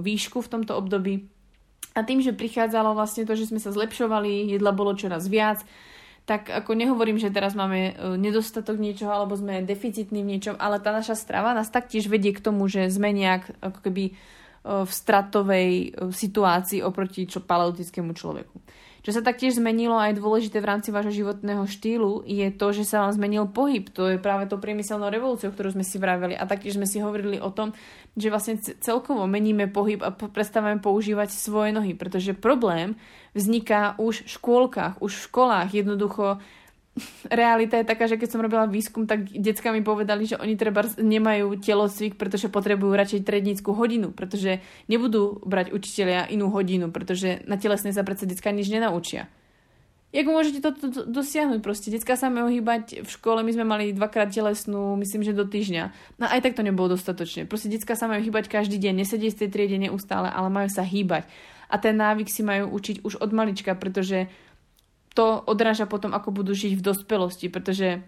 výšku 0.00 0.40
v 0.40 0.48
tomto 0.48 0.80
období. 0.80 1.28
A 1.92 2.08
tým, 2.08 2.24
že 2.24 2.32
prichádzalo 2.32 2.96
vlastne 2.96 3.28
to, 3.28 3.36
že 3.36 3.52
sme 3.52 3.60
sa 3.60 3.68
zlepšovali, 3.68 4.48
jedla 4.48 4.72
bolo 4.72 4.96
čoraz 4.96 5.28
viac, 5.28 5.60
tak 6.30 6.46
ako 6.46 6.78
nehovorím, 6.78 7.18
že 7.18 7.34
teraz 7.34 7.58
máme 7.58 7.90
e, 7.90 7.92
nedostatok 8.14 8.78
niečoho 8.78 9.10
alebo 9.10 9.34
sme 9.34 9.66
deficitní 9.66 10.22
v 10.22 10.38
niečom, 10.38 10.54
ale 10.62 10.78
tá 10.78 10.94
naša 10.94 11.18
strava 11.18 11.50
nás 11.58 11.74
taktiež 11.74 12.06
vedie 12.06 12.30
k 12.30 12.38
tomu, 12.38 12.70
že 12.70 12.86
sme 12.86 13.10
nejak 13.10 13.50
ako 13.58 13.78
keby 13.82 14.04
e, 14.06 14.12
v 14.86 14.90
stratovej 14.94 15.70
e, 15.74 15.86
situácii 16.14 16.86
oproti 16.86 17.26
čo 17.26 17.42
paleolitickému 17.42 18.14
človeku. 18.14 18.62
Čo 19.00 19.16
sa 19.16 19.24
taktiež 19.24 19.56
zmenilo 19.56 19.96
aj 19.96 20.20
dôležité 20.20 20.60
v 20.60 20.68
rámci 20.76 20.92
vášho 20.92 21.24
životného 21.24 21.64
štýlu 21.64 22.20
je 22.28 22.52
to, 22.52 22.66
že 22.76 22.84
sa 22.84 23.08
vám 23.08 23.16
zmenil 23.16 23.48
pohyb. 23.48 23.88
To 23.96 24.12
je 24.12 24.20
práve 24.20 24.44
to 24.44 24.60
priemyselnou 24.60 25.08
revolúciou, 25.08 25.56
ktorú 25.56 25.72
sme 25.72 25.84
si 25.88 25.96
vraveli. 25.96 26.36
A 26.36 26.44
taktiež 26.44 26.76
sme 26.76 26.84
si 26.84 27.00
hovorili 27.00 27.40
o 27.40 27.48
tom, 27.48 27.72
že 28.12 28.28
vlastne 28.28 28.60
celkovo 28.60 29.24
meníme 29.24 29.72
pohyb 29.72 30.04
a 30.04 30.12
prestávame 30.12 30.84
používať 30.84 31.32
svoje 31.32 31.72
nohy. 31.72 31.96
Pretože 31.96 32.36
problém 32.36 33.00
vzniká 33.32 33.96
už 33.96 34.28
v 34.28 34.32
škôlkach, 34.36 35.00
už 35.00 35.16
v 35.16 35.24
školách. 35.32 35.68
Jednoducho 35.72 36.36
realita 37.28 37.80
je 37.80 37.88
taká, 37.88 38.06
že 38.06 38.20
keď 38.20 38.28
som 38.30 38.40
robila 38.40 38.64
výskum, 38.70 39.04
tak 39.04 39.28
decka 39.30 39.72
mi 39.74 39.82
povedali, 39.84 40.28
že 40.28 40.38
oni 40.38 40.54
treba 40.54 40.86
nemajú 40.96 41.58
telocvik, 41.58 42.16
pretože 42.20 42.52
potrebujú 42.52 42.92
radšej 42.94 43.26
trednícku 43.26 43.70
hodinu, 43.74 44.12
pretože 44.14 44.64
nebudú 44.86 45.42
brať 45.42 45.74
učiteľia 45.74 46.30
inú 46.30 46.48
hodinu, 46.52 46.88
pretože 46.94 47.44
na 47.48 47.60
telesnej 47.60 47.92
sa 47.96 48.06
predsa 48.06 48.28
decka 48.28 48.54
nič 48.54 48.70
nenaučia. 48.70 49.28
Ako 50.10 50.34
môžete 50.34 50.58
to, 50.58 50.74
to, 50.74 50.86
to 50.90 51.00
dosiahnuť 51.06 51.62
proste? 51.62 51.86
Decka 51.94 52.18
sa 52.18 52.26
majú 52.34 52.50
hýbať 52.50 53.06
v 53.06 53.10
škole, 53.10 53.46
my 53.46 53.54
sme 53.54 53.62
mali 53.62 53.94
dvakrát 53.94 54.34
telesnú, 54.34 54.98
myslím, 54.98 55.22
že 55.22 55.30
do 55.30 55.46
týždňa. 55.46 56.18
No 56.18 56.26
aj 56.26 56.42
tak 56.42 56.58
to 56.58 56.66
nebolo 56.66 56.98
dostatočne. 56.98 57.46
Proste 57.46 57.70
decka 57.70 57.94
sa 57.94 58.10
majú 58.10 58.18
hýbať 58.26 58.50
každý 58.50 58.74
deň, 58.82 59.06
nesedí 59.06 59.30
v 59.30 59.38
tej 59.46 59.48
triede 59.54 59.78
neustále, 59.78 60.26
ale 60.26 60.50
majú 60.50 60.66
sa 60.66 60.82
hýbať. 60.82 61.30
A 61.70 61.78
ten 61.78 61.94
návyk 61.94 62.26
si 62.26 62.42
majú 62.42 62.74
učiť 62.74 63.06
už 63.06 63.22
od 63.22 63.30
malička, 63.30 63.78
pretože 63.78 64.26
to 65.14 65.42
odráža 65.46 65.90
potom, 65.90 66.14
ako 66.14 66.30
budú 66.30 66.52
žiť 66.54 66.78
v 66.78 66.86
dospelosti, 66.86 67.50
pretože 67.50 68.02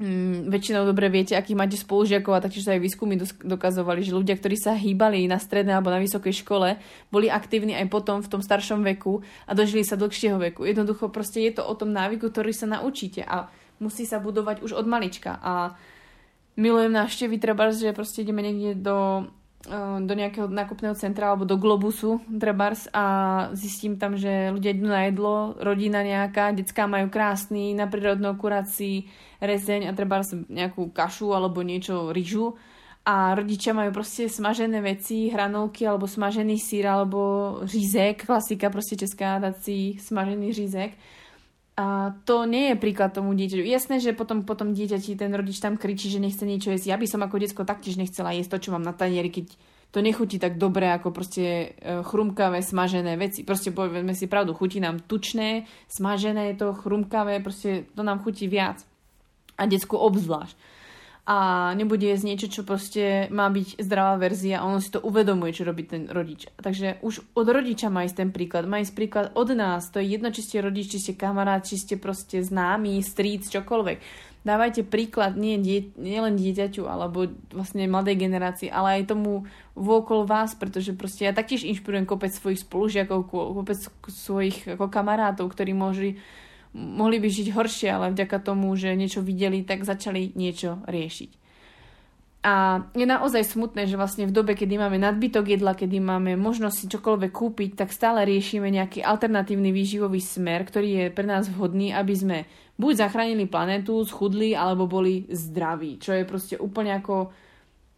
mm, 0.00 0.48
väčšinou 0.48 0.88
dobre 0.88 1.12
viete, 1.12 1.36
akých 1.36 1.58
máte 1.58 1.76
spolužiakov 1.76 2.32
a 2.32 2.44
taktiež 2.44 2.64
sa 2.64 2.72
aj 2.74 2.80
výskumy 2.80 3.20
dokazovali, 3.44 4.00
že 4.00 4.16
ľudia, 4.16 4.34
ktorí 4.40 4.56
sa 4.56 4.72
hýbali 4.72 5.28
na 5.28 5.36
strednej 5.36 5.76
alebo 5.76 5.92
na 5.92 6.00
vysokej 6.00 6.44
škole, 6.44 6.80
boli 7.12 7.28
aktívni 7.28 7.76
aj 7.76 7.92
potom 7.92 8.24
v 8.24 8.30
tom 8.30 8.40
staršom 8.40 8.80
veku 8.96 9.20
a 9.44 9.52
dožili 9.52 9.84
sa 9.84 10.00
dlhšieho 10.00 10.40
veku. 10.40 10.64
Jednoducho 10.64 11.12
proste 11.12 11.44
je 11.44 11.60
to 11.60 11.62
o 11.62 11.74
tom 11.76 11.92
návyku, 11.92 12.32
ktorý 12.32 12.56
sa 12.56 12.64
naučíte 12.64 13.20
a 13.20 13.52
musí 13.78 14.08
sa 14.08 14.16
budovať 14.16 14.64
už 14.64 14.72
od 14.72 14.86
malička. 14.88 15.36
A 15.44 15.76
milujem 16.56 16.94
návštevy, 16.94 17.36
treba, 17.36 17.68
že 17.74 17.92
proste 17.92 18.24
ideme 18.24 18.40
niekde 18.40 18.80
do 18.80 19.28
do 20.00 20.12
nejakého 20.12 20.48
nákupného 20.48 20.92
centra 20.92 21.32
alebo 21.32 21.48
do 21.48 21.56
Globusu 21.56 22.20
trebárs 22.28 22.84
a 22.92 23.04
zistím 23.56 23.96
tam, 23.96 24.16
že 24.16 24.52
ľudia 24.52 24.76
idú 24.76 24.86
na 24.88 25.08
jedlo, 25.08 25.56
rodina 25.56 26.04
nejaká, 26.04 26.52
detská 26.52 26.84
majú 26.84 27.08
krásny 27.08 27.72
na 27.72 27.88
prírodnou 27.88 28.36
kurací 28.36 29.08
rezeň 29.40 29.88
a 29.88 29.96
trebárs 29.96 30.36
nejakú 30.52 30.92
kašu 30.92 31.32
alebo 31.32 31.64
niečo 31.64 32.12
rýžu. 32.12 32.60
A 33.04 33.36
rodičia 33.36 33.76
majú 33.76 33.92
proste 33.92 34.32
smažené 34.32 34.80
veci, 34.80 35.28
hranolky 35.28 35.84
alebo 35.84 36.08
smažený 36.08 36.56
sír 36.56 36.88
alebo 36.88 37.60
řízek, 37.68 38.24
klasika 38.24 38.72
proste 38.72 38.96
česká, 38.96 39.36
dací 39.36 40.00
smažený 40.00 40.52
řízek 40.52 40.92
a 41.74 42.14
to 42.22 42.46
nie 42.46 42.70
je 42.70 42.76
príklad 42.78 43.10
tomu 43.10 43.34
dieťaťu. 43.34 43.66
Jasné, 43.66 43.98
že 43.98 44.14
potom, 44.14 44.46
potom 44.46 44.70
dieťati 44.78 45.18
ten 45.18 45.34
rodič 45.34 45.58
tam 45.58 45.74
kričí, 45.74 46.06
že 46.06 46.22
nechce 46.22 46.46
niečo 46.46 46.70
jesť. 46.70 46.94
Ja 46.94 46.98
by 46.98 47.06
som 47.10 47.26
ako 47.26 47.42
detsko 47.42 47.66
taktiež 47.66 47.98
nechcela 47.98 48.30
jesť 48.30 48.54
to, 48.54 48.70
čo 48.70 48.72
mám 48.78 48.86
na 48.86 48.94
tanieri, 48.94 49.26
keď 49.26 49.50
to 49.90 49.98
nechutí 49.98 50.38
tak 50.38 50.58
dobre 50.58 50.90
ako 50.90 51.10
proste 51.10 51.74
e, 51.74 52.02
chrumkavé, 52.02 52.62
smažené 52.62 53.18
veci. 53.18 53.42
Proste 53.42 53.74
povieme 53.74 54.14
si 54.14 54.30
pravdu, 54.30 54.54
chutí 54.54 54.78
nám 54.78 55.02
tučné, 55.02 55.66
smažené, 55.90 56.54
je 56.54 56.62
to 56.62 56.78
chrumkavé, 56.78 57.42
proste 57.42 57.90
to 57.94 58.02
nám 58.06 58.22
chutí 58.22 58.46
viac. 58.46 58.82
A 59.58 59.66
decku 59.66 59.98
obzvlášť 59.98 60.73
a 61.24 61.72
nebude 61.72 62.04
jesť 62.04 62.24
niečo, 62.28 62.48
čo 62.52 62.68
proste 62.68 63.32
má 63.32 63.48
byť 63.48 63.80
zdravá 63.80 64.20
verzia 64.20 64.60
a 64.60 64.68
on 64.68 64.84
si 64.84 64.92
to 64.92 65.00
uvedomuje, 65.00 65.56
čo 65.56 65.64
robí 65.64 65.88
ten 65.88 66.04
rodič. 66.12 66.52
Takže 66.60 67.00
už 67.00 67.24
od 67.32 67.48
rodiča 67.48 67.88
má 67.88 68.04
ísť 68.04 68.16
ten 68.20 68.30
príklad, 68.30 68.68
má 68.68 68.84
ísť 68.84 68.92
príklad 68.92 69.26
od 69.32 69.48
nás, 69.56 69.88
to 69.88 70.04
je 70.04 70.12
jedno, 70.12 70.28
či 70.28 70.44
ste 70.44 70.60
rodič, 70.60 70.92
či 70.92 71.00
ste 71.00 71.12
kamarát, 71.16 71.64
či 71.64 71.80
ste 71.80 71.96
proste 71.96 72.44
známy, 72.44 73.00
stríc, 73.00 73.48
čokoľvek. 73.48 73.98
Dávajte 74.44 74.84
príklad 74.84 75.40
nie, 75.40 75.56
die, 75.56 75.88
nie 75.96 76.20
len 76.20 76.36
dieťaťu 76.36 76.84
alebo 76.84 77.32
vlastne 77.48 77.88
mladej 77.88 78.28
generácii, 78.28 78.68
ale 78.68 79.00
aj 79.00 79.16
tomu 79.16 79.48
vôkol 79.72 80.28
vás, 80.28 80.52
pretože 80.52 80.92
proste 80.92 81.24
ja 81.24 81.32
taktiež 81.32 81.64
inšpirujem 81.64 82.04
kopec 82.04 82.36
svojich 82.36 82.60
spolužiakov, 82.68 83.24
kopec 83.32 83.80
svojich 84.12 84.76
ako 84.76 84.92
kamarátov, 84.92 85.48
ktorí 85.48 85.72
môžu 85.72 86.20
mohli 86.74 87.22
by 87.22 87.28
žiť 87.30 87.48
horšie, 87.54 87.88
ale 87.88 88.10
vďaka 88.10 88.42
tomu, 88.42 88.74
že 88.74 88.98
niečo 88.98 89.22
videli, 89.22 89.62
tak 89.62 89.86
začali 89.86 90.34
niečo 90.34 90.82
riešiť. 90.84 91.44
A 92.44 92.84
je 92.92 93.08
naozaj 93.08 93.56
smutné, 93.56 93.88
že 93.88 93.96
vlastne 93.96 94.28
v 94.28 94.36
dobe, 94.36 94.52
kedy 94.52 94.76
máme 94.76 95.00
nadbytok 95.00 95.56
jedla, 95.56 95.72
kedy 95.72 95.96
máme 95.96 96.36
možnosť 96.36 96.76
si 96.76 96.86
čokoľvek 96.92 97.32
kúpiť, 97.32 97.70
tak 97.72 97.88
stále 97.88 98.20
riešime 98.28 98.68
nejaký 98.68 99.00
alternatívny 99.00 99.72
výživový 99.72 100.20
smer, 100.20 100.68
ktorý 100.68 100.88
je 100.92 101.04
pre 101.08 101.24
nás 101.24 101.48
vhodný, 101.48 101.96
aby 101.96 102.12
sme 102.12 102.38
buď 102.76 103.08
zachránili 103.08 103.48
planetu, 103.48 104.04
schudli, 104.04 104.52
alebo 104.52 104.84
boli 104.84 105.24
zdraví. 105.32 105.96
Čo 105.96 106.20
je 106.20 106.28
proste 106.28 106.60
úplne 106.60 106.92
ako 107.00 107.32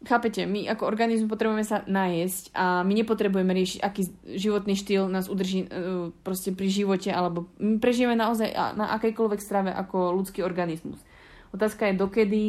Chápete, 0.05 0.45
my 0.45 0.69
ako 0.69 0.85
organizmus 0.85 1.33
potrebujeme 1.33 1.65
sa 1.65 1.81
najesť 1.89 2.53
a 2.53 2.85
my 2.85 2.93
nepotrebujeme 3.01 3.49
riešiť, 3.57 3.81
aký 3.81 4.13
životný 4.37 4.77
štýl 4.77 5.09
nás 5.09 5.25
udrží 5.33 5.65
uh, 5.67 6.13
proste 6.21 6.53
pri 6.53 6.69
živote, 6.69 7.09
alebo 7.09 7.49
my 7.57 7.81
prežijeme 7.81 8.13
naozaj 8.13 8.77
na 8.77 8.93
akejkoľvek 9.01 9.41
strave 9.41 9.73
ako 9.73 10.13
ľudský 10.21 10.45
organizmus. 10.45 11.01
Otázka 11.57 11.89
je 11.89 11.97
dokedy, 11.97 12.43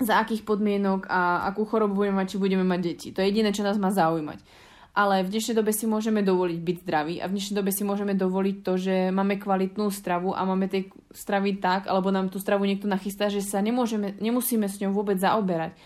za 0.00 0.22
akých 0.22 0.46
podmienok 0.48 1.10
a 1.10 1.44
akú 1.50 1.68
chorobu 1.68 2.06
budeme 2.06 2.22
mať, 2.22 2.34
či 2.34 2.42
budeme 2.42 2.64
mať 2.64 2.80
deti. 2.80 3.08
To 3.12 3.20
je 3.20 3.28
jediné, 3.28 3.52
čo 3.52 3.66
nás 3.66 3.76
má 3.76 3.92
zaujímať. 3.92 4.40
Ale 4.90 5.22
v 5.22 5.30
dnešnej 5.30 5.54
dobe 5.54 5.70
si 5.70 5.86
môžeme 5.86 6.18
dovoliť 6.18 6.58
byť 6.58 6.76
zdraví 6.82 7.14
a 7.22 7.30
v 7.30 7.34
dnešnej 7.38 7.56
dobe 7.62 7.70
si 7.70 7.86
môžeme 7.86 8.14
dovoliť 8.18 8.56
to, 8.66 8.72
že 8.74 8.94
máme 9.14 9.38
kvalitnú 9.38 9.86
stravu 9.94 10.34
a 10.34 10.42
máme 10.42 10.66
tej 10.66 10.90
stravy 11.14 11.62
tak, 11.62 11.86
alebo 11.86 12.10
nám 12.10 12.26
tú 12.26 12.42
stravu 12.42 12.66
niekto 12.66 12.90
nachystá, 12.90 13.30
že 13.30 13.38
sa 13.38 13.62
nemôžeme, 13.62 14.18
nemusíme 14.18 14.66
s 14.66 14.82
ňou 14.82 14.90
vôbec 14.90 15.14
zaoberať 15.14 15.78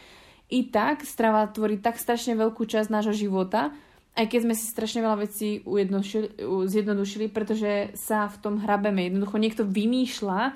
i 0.52 0.68
tak 0.68 1.02
strava 1.08 1.48
tvorí 1.48 1.80
tak 1.80 1.96
strašne 1.96 2.36
veľkú 2.36 2.64
časť 2.68 2.92
nášho 2.92 3.16
života, 3.16 3.72
aj 4.14 4.30
keď 4.30 4.40
sme 4.46 4.54
si 4.54 4.64
strašne 4.70 5.02
veľa 5.02 5.18
vecí 5.26 5.64
zjednodušili, 6.46 7.26
pretože 7.34 7.90
sa 7.98 8.30
v 8.30 8.36
tom 8.38 8.62
hrabeme. 8.62 9.10
Jednoducho 9.10 9.42
niekto 9.42 9.62
vymýšľa 9.66 10.54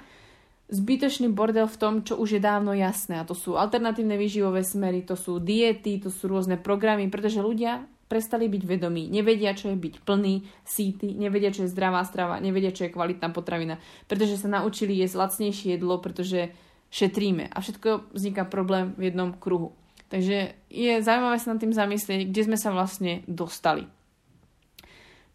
zbytočný 0.69 1.33
bordel 1.33 1.67
v 1.67 1.81
tom, 1.81 1.95
čo 2.07 2.15
už 2.21 2.39
je 2.39 2.45
dávno 2.45 2.77
jasné. 2.77 3.19
A 3.19 3.27
to 3.27 3.35
sú 3.35 3.59
alternatívne 3.59 4.15
výživové 4.15 4.63
smery, 4.63 5.03
to 5.03 5.19
sú 5.19 5.43
diety, 5.43 5.99
to 5.99 6.13
sú 6.13 6.31
rôzne 6.31 6.61
programy, 6.61 7.11
pretože 7.11 7.43
ľudia 7.43 7.83
prestali 8.09 8.49
byť 8.49 8.63
vedomí, 8.65 9.05
nevedia, 9.09 9.53
čo 9.53 9.69
je 9.69 9.77
byť 9.77 9.95
plný, 10.01 10.41
síty, 10.65 11.13
nevedia, 11.13 11.53
čo 11.53 11.69
je 11.69 11.73
zdravá 11.73 12.01
strava, 12.09 12.41
nevedia, 12.41 12.73
čo 12.73 12.89
je 12.89 12.95
kvalitná 12.95 13.29
potravina, 13.37 13.77
pretože 14.09 14.41
sa 14.41 14.49
naučili 14.49 14.97
jesť 14.97 15.29
lacnejšie 15.29 15.77
jedlo, 15.77 16.01
pretože 16.01 16.57
šetríme 16.89 17.49
a 17.53 17.59
všetko 17.61 18.13
vzniká 18.17 18.49
problém 18.49 18.97
v 18.97 19.13
jednom 19.13 19.33
kruhu. 19.37 19.77
Takže 20.09 20.57
je 20.73 20.93
zaujímavé 21.05 21.37
sa 21.37 21.53
nad 21.53 21.61
tým 21.61 21.77
zamyslieť, 21.77 22.33
kde 22.33 22.43
sme 22.49 22.57
sa 22.57 22.73
vlastne 22.73 23.21
dostali. 23.29 23.85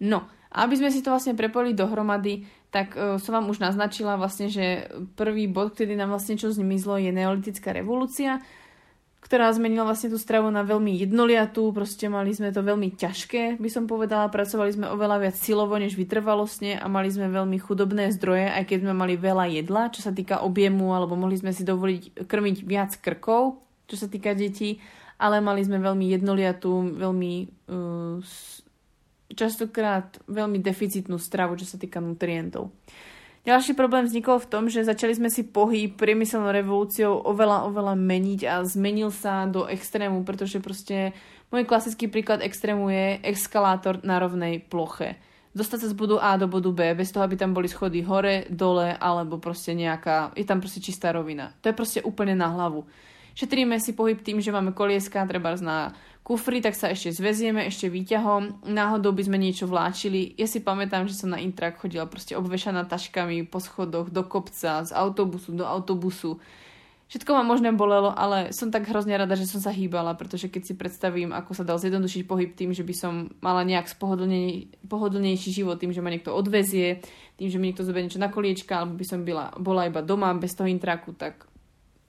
No, 0.01 0.25
aby 0.50 0.74
sme 0.77 0.89
si 0.89 1.05
to 1.05 1.13
vlastne 1.13 1.38
prepojili 1.38 1.77
dohromady, 1.77 2.50
tak 2.74 2.98
uh, 2.98 3.22
som 3.22 3.38
vám 3.38 3.53
už 3.53 3.62
naznačila 3.62 4.17
vlastne, 4.17 4.50
že 4.50 4.89
prvý 5.13 5.45
bod, 5.45 5.77
kedy 5.77 5.93
nám 5.93 6.17
vlastne 6.17 6.41
čo 6.41 6.50
zmizlo, 6.50 6.98
je 6.98 7.13
neolitická 7.13 7.69
revolúcia, 7.69 8.41
ktorá 9.24 9.48
zmenila 9.56 9.88
vlastne 9.88 10.12
tú 10.12 10.20
stravu 10.20 10.51
na 10.51 10.68
veľmi 10.68 11.00
jednoliatú, 11.00 11.72
proste 11.72 12.12
mali 12.12 12.36
sme 12.36 12.51
to 12.51 12.60
veľmi 12.60 12.92
ťažké, 12.92 13.56
by 13.56 13.70
som 13.72 13.88
povedala, 13.88 14.27
pracovali 14.27 14.75
sme 14.75 14.92
oveľa 14.92 15.24
viac 15.24 15.36
silovo 15.39 15.80
než 15.80 15.96
vytrvalostne 15.96 16.75
a 16.75 16.86
mali 16.92 17.08
sme 17.08 17.32
veľmi 17.32 17.56
chudobné 17.56 18.12
zdroje, 18.12 18.51
aj 18.51 18.68
keď 18.68 18.77
sme 18.84 18.94
mali 18.94 19.15
veľa 19.15 19.48
jedla, 19.48 19.88
čo 19.96 20.03
sa 20.03 20.12
týka 20.12 20.44
objemu, 20.44 20.92
alebo 20.92 21.15
mohli 21.15 21.39
sme 21.39 21.56
si 21.56 21.63
dovoliť 21.63 22.27
krmiť 22.27 22.58
viac 22.68 22.92
krkov, 23.00 23.63
čo 23.88 23.96
sa 23.96 24.12
týka 24.12 24.36
detí, 24.36 24.84
ale 25.15 25.39
mali 25.39 25.63
sme 25.63 25.80
veľmi 25.80 26.12
jednoliatú, 26.20 27.00
veľmi 27.00 27.34
uh, 27.72 28.20
častokrát 29.32 30.20
veľmi 30.27 30.60
deficitnú 30.60 31.15
stravu, 31.15 31.56
čo 31.56 31.63
sa 31.63 31.80
týka 31.80 32.03
nutrientov. 32.03 32.75
Ďalší 33.43 33.75
problém 33.75 34.07
vznikol 34.07 34.39
v 34.39 34.47
tom, 34.47 34.71
že 34.71 34.88
začali 34.88 35.19
sme 35.19 35.27
si 35.27 35.43
pohyb 35.43 36.00
priemyselnou 36.00 36.47
revolúciou 36.47 37.27
oveľa, 37.27 37.67
oveľa 37.67 38.00
meniť 38.00 38.41
a 38.47 38.63
zmenil 38.63 39.12
sa 39.12 39.43
do 39.51 39.67
extrému, 39.67 40.23
pretože 40.23 40.63
proste 40.63 41.12
môj 41.51 41.67
klasický 41.67 42.07
príklad 42.07 42.39
extrému 42.39 42.88
je 42.88 43.19
eskalátor 43.35 44.00
na 44.00 44.23
rovnej 44.23 44.63
ploche. 44.63 45.19
Dostať 45.51 45.79
sa 45.83 45.91
z 45.91 46.00
bodu 46.00 46.23
A 46.23 46.39
do 46.39 46.47
bodu 46.47 46.71
B, 46.71 46.95
bez 46.95 47.12
toho, 47.12 47.27
aby 47.27 47.35
tam 47.35 47.51
boli 47.51 47.67
schody 47.67 48.00
hore, 48.00 48.47
dole, 48.47 48.95
alebo 48.95 49.35
proste 49.43 49.75
nejaká, 49.75 50.31
je 50.39 50.47
tam 50.47 50.63
proste 50.63 50.79
čistá 50.79 51.12
rovina. 51.12 51.51
To 51.62 51.67
je 51.67 51.75
proste 51.75 52.00
úplne 52.00 52.39
na 52.39 52.47
hlavu. 52.47 52.88
Šetríme 53.35 53.75
si 53.75 53.91
pohyb 53.91 54.23
tým, 54.23 54.39
že 54.39 54.55
máme 54.55 54.71
kolieska, 54.71 55.27
treba 55.27 55.51
na 55.59 55.91
kufri, 56.24 56.63
tak 56.63 56.74
sa 56.74 56.89
ešte 56.89 57.12
zvezieme, 57.12 57.68
ešte 57.68 57.92
výťahom. 57.92 58.63
Náhodou 58.72 59.12
by 59.12 59.27
sme 59.27 59.38
niečo 59.38 59.68
vláčili. 59.68 60.32
Ja 60.39 60.48
si 60.48 60.63
pamätám, 60.63 61.06
že 61.12 61.20
som 61.20 61.30
na 61.30 61.44
intrak 61.44 61.84
chodila 61.84 62.08
proste 62.08 62.39
obvešaná 62.39 62.88
taškami 62.88 63.44
po 63.44 63.60
schodoch 63.60 64.08
do 64.08 64.24
kopca, 64.24 64.88
z 64.88 64.92
autobusu 64.96 65.51
do 65.51 65.68
autobusu. 65.68 66.39
Všetko 67.12 67.30
ma 67.36 67.44
možné 67.46 67.70
bolelo, 67.75 68.10
ale 68.10 68.50
som 68.56 68.74
tak 68.74 68.89
hrozne 68.89 69.13
rada, 69.13 69.38
že 69.38 69.46
som 69.46 69.62
sa 69.62 69.70
hýbala, 69.70 70.18
pretože 70.18 70.50
keď 70.50 70.62
si 70.65 70.74
predstavím, 70.74 71.30
ako 71.30 71.51
sa 71.53 71.62
dal 71.62 71.77
zjednodušiť 71.77 72.25
pohyb 72.25 72.58
tým, 72.58 72.74
že 72.74 72.82
by 72.82 72.96
som 72.96 73.13
mala 73.38 73.62
nejak 73.62 73.86
spohodlnej, 73.86 74.74
pohodlnejší 74.89 75.53
život, 75.53 75.77
tým, 75.77 75.94
že 75.94 76.01
ma 76.01 76.10
niekto 76.10 76.34
odvezie, 76.34 77.06
tým, 77.38 77.53
že 77.53 77.62
mi 77.62 77.70
niekto 77.70 77.86
zoberie 77.86 78.10
niečo 78.10 78.24
na 78.24 78.34
koliečka, 78.34 78.82
alebo 78.82 78.98
by 78.98 79.06
som 79.06 79.22
byla, 79.22 79.53
bola 79.62 79.86
iba 79.86 80.01
doma 80.01 80.34
bez 80.34 80.58
toho 80.58 80.65
intraku, 80.65 81.13
tak 81.13 81.46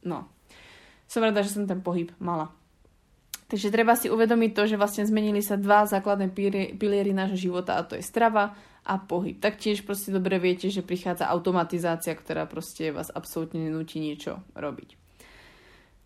no, 0.06 0.24
som 1.04 1.20
rada, 1.20 1.44
že 1.44 1.52
som 1.52 1.68
ten 1.68 1.84
pohyb 1.84 2.08
mala. 2.16 2.48
Takže 3.54 3.70
treba 3.70 3.94
si 3.94 4.10
uvedomiť 4.10 4.50
to, 4.50 4.66
že 4.66 4.74
vlastne 4.74 5.06
zmenili 5.06 5.38
sa 5.38 5.54
dva 5.54 5.86
základné 5.86 6.34
piliery 6.74 7.14
nášho 7.14 7.38
života 7.38 7.78
a 7.78 7.86
to 7.86 7.94
je 7.94 8.02
strava 8.02 8.58
a 8.82 8.98
pohyb. 8.98 9.38
Taktiež 9.38 9.86
proste 9.86 10.10
dobre 10.10 10.42
viete, 10.42 10.74
že 10.74 10.82
prichádza 10.82 11.30
automatizácia, 11.30 12.18
ktorá 12.18 12.50
proste 12.50 12.90
vás 12.90 13.14
absolútne 13.14 13.62
nenúti 13.62 14.02
niečo 14.02 14.42
robiť. 14.58 14.98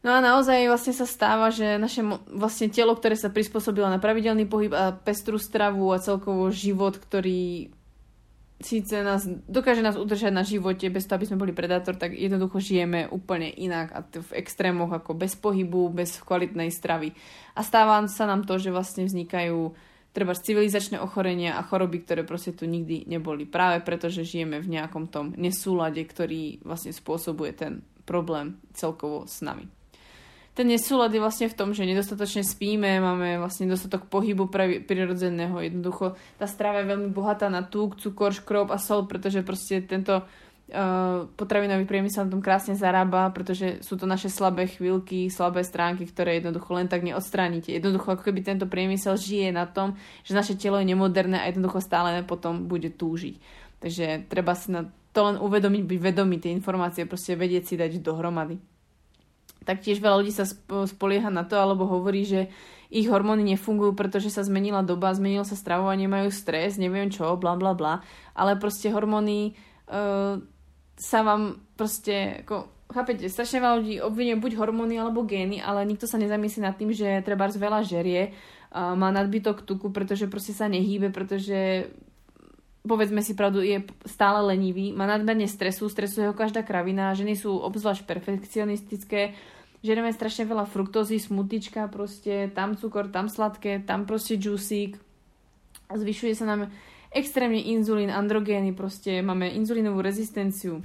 No 0.04 0.12
a 0.12 0.20
naozaj 0.20 0.68
vlastne 0.68 0.92
sa 0.92 1.08
stáva, 1.08 1.48
že 1.48 1.80
naše 1.80 2.04
vlastne 2.28 2.68
telo, 2.68 2.92
ktoré 2.92 3.16
sa 3.16 3.32
prispôsobilo 3.32 3.88
na 3.88 3.96
pravidelný 3.96 4.44
pohyb 4.44 4.76
a 4.76 4.92
pestrú 4.92 5.40
stravu 5.40 5.88
a 5.88 6.04
celkovo 6.04 6.52
život, 6.52 7.00
ktorý 7.00 7.72
síce 8.58 9.02
nás, 9.06 9.22
dokáže 9.46 9.82
nás 9.82 9.94
udržať 9.94 10.34
na 10.34 10.42
živote 10.42 10.90
bez 10.90 11.06
toho, 11.06 11.18
aby 11.18 11.26
sme 11.30 11.40
boli 11.40 11.52
predátor, 11.54 11.94
tak 11.94 12.14
jednoducho 12.14 12.58
žijeme 12.58 13.06
úplne 13.06 13.46
inak 13.50 13.94
a 13.94 14.02
v 14.02 14.30
extrémoch 14.34 14.90
ako 14.90 15.14
bez 15.14 15.38
pohybu, 15.38 15.94
bez 15.94 16.18
kvalitnej 16.18 16.74
stravy. 16.74 17.14
A 17.54 17.62
stáva 17.62 18.02
sa 18.10 18.26
nám 18.26 18.42
to, 18.42 18.58
že 18.58 18.74
vlastne 18.74 19.06
vznikajú 19.06 19.74
treba 20.10 20.34
civilizačné 20.34 20.98
ochorenia 20.98 21.54
a 21.54 21.62
choroby, 21.62 22.02
ktoré 22.02 22.26
proste 22.26 22.50
tu 22.50 22.66
nikdy 22.66 23.06
neboli. 23.06 23.46
Práve 23.46 23.78
preto, 23.86 24.10
že 24.10 24.26
žijeme 24.26 24.58
v 24.58 24.74
nejakom 24.74 25.06
tom 25.06 25.30
nesúlade, 25.38 26.02
ktorý 26.02 26.58
vlastne 26.66 26.90
spôsobuje 26.90 27.54
ten 27.54 27.86
problém 28.02 28.58
celkovo 28.74 29.30
s 29.30 29.38
nami. 29.44 29.77
Ten 30.58 30.66
nesúlad 30.66 31.14
je 31.14 31.22
vlastne 31.22 31.46
v 31.46 31.54
tom, 31.54 31.70
že 31.70 31.86
nedostatočne 31.86 32.42
spíme, 32.42 32.98
máme 32.98 33.38
vlastne 33.38 33.70
dostatok 33.70 34.10
pohybu 34.10 34.50
prirodzeného. 34.82 35.54
Jednoducho 35.62 36.18
tá 36.34 36.50
strava 36.50 36.82
je 36.82 36.90
veľmi 36.90 37.14
bohatá 37.14 37.46
na 37.46 37.62
tuk, 37.62 37.94
cukor, 37.94 38.34
škrob 38.34 38.74
a 38.74 38.78
sol, 38.82 39.06
pretože 39.06 39.46
proste 39.46 39.86
tento 39.86 40.26
Uh, 40.68 41.24
potravinový 41.40 41.88
priemysel 41.88 42.28
na 42.28 42.36
tom 42.36 42.44
krásne 42.44 42.76
zarába, 42.76 43.32
pretože 43.32 43.80
sú 43.80 43.96
to 43.96 44.04
naše 44.04 44.28
slabé 44.28 44.68
chvíľky, 44.68 45.32
slabé 45.32 45.64
stránky, 45.64 46.04
ktoré 46.04 46.36
jednoducho 46.36 46.76
len 46.76 46.84
tak 46.92 47.00
neodstránite. 47.00 47.72
Jednoducho 47.72 48.12
ako 48.12 48.28
keby 48.28 48.44
tento 48.44 48.68
priemysel 48.68 49.16
žije 49.16 49.48
na 49.48 49.64
tom, 49.64 49.96
že 50.28 50.36
naše 50.36 50.60
telo 50.60 50.76
je 50.76 50.92
nemoderné 50.92 51.40
a 51.40 51.48
jednoducho 51.48 51.80
stále 51.80 52.20
potom 52.20 52.68
bude 52.68 52.92
túžiť. 52.92 53.40
Takže 53.80 54.28
treba 54.28 54.52
si 54.52 54.68
na 54.68 54.84
to 55.16 55.32
len 55.32 55.40
uvedomiť, 55.40 55.88
byť 55.88 56.00
vedomý 56.04 56.36
tie 56.36 56.52
informácie, 56.52 57.08
proste 57.08 57.32
vedieť 57.32 57.64
si 57.64 57.74
dať 57.80 58.04
dohromady. 58.04 58.60
Taktiež 59.64 59.98
veľa 60.02 60.22
ľudí 60.22 60.32
sa 60.32 60.46
spolieha 60.88 61.28
na 61.28 61.44
to, 61.44 61.58
alebo 61.58 61.84
hovorí, 61.88 62.24
že 62.24 62.48
ich 62.88 63.08
hormóny 63.08 63.44
nefungujú, 63.44 63.92
pretože 63.92 64.32
sa 64.32 64.40
zmenila 64.40 64.80
doba, 64.80 65.12
zmenilo 65.12 65.44
sa 65.44 65.56
stravovanie, 65.56 66.08
majú 66.08 66.32
stres, 66.32 66.80
neviem 66.80 67.12
čo, 67.12 67.36
bla 67.36 67.52
bla 67.52 67.76
bla, 67.76 68.00
ale 68.32 68.56
proste 68.56 68.88
hormóny 68.88 69.52
uh, 69.92 70.40
sa 70.96 71.18
vám 71.20 71.60
proste, 71.76 72.42
ako, 72.48 72.72
chápete, 72.88 73.28
strašne 73.28 73.60
veľa 73.60 73.76
ľudí 73.84 73.94
obvinuje 74.00 74.40
buď 74.40 74.52
hormóny 74.56 74.96
alebo 74.96 75.28
gény, 75.28 75.60
ale 75.60 75.84
nikto 75.84 76.08
sa 76.08 76.16
nezamyslí 76.16 76.64
nad 76.64 76.80
tým, 76.80 76.96
že 76.96 77.20
treba 77.20 77.44
veľa 77.52 77.84
žerie, 77.84 78.32
uh, 78.72 78.96
má 78.96 79.12
nadbytok 79.12 79.68
tuku, 79.68 79.92
pretože 79.92 80.24
proste 80.24 80.56
sa 80.56 80.64
nehýbe, 80.64 81.12
pretože 81.12 81.92
povedzme 82.86 83.24
si 83.24 83.34
pravdu, 83.34 83.64
je 83.64 83.82
stále 84.06 84.44
lenivý, 84.54 84.94
má 84.94 85.08
nadmerne 85.08 85.48
stresu, 85.50 85.90
stresuje 85.90 86.28
ho 86.28 86.34
každá 86.36 86.62
kravina, 86.62 87.16
ženy 87.16 87.34
sú 87.34 87.58
obzvlášť 87.58 88.06
perfekcionistické, 88.06 89.34
žereme 89.82 90.10
strašne 90.14 90.46
veľa 90.46 90.66
fruktózy, 90.66 91.18
smutička 91.18 91.90
proste, 91.90 92.50
tam 92.54 92.78
cukor, 92.78 93.10
tam 93.10 93.26
sladké, 93.26 93.82
tam 93.82 94.06
proste 94.06 94.38
džusík, 94.38 94.98
zvyšuje 95.90 96.34
sa 96.36 96.44
nám 96.44 96.60
extrémne 97.10 97.58
inzulín, 97.58 98.12
androgény, 98.12 98.76
proste 98.76 99.24
máme 99.24 99.48
inzulínovú 99.48 100.04
rezistenciu. 100.04 100.84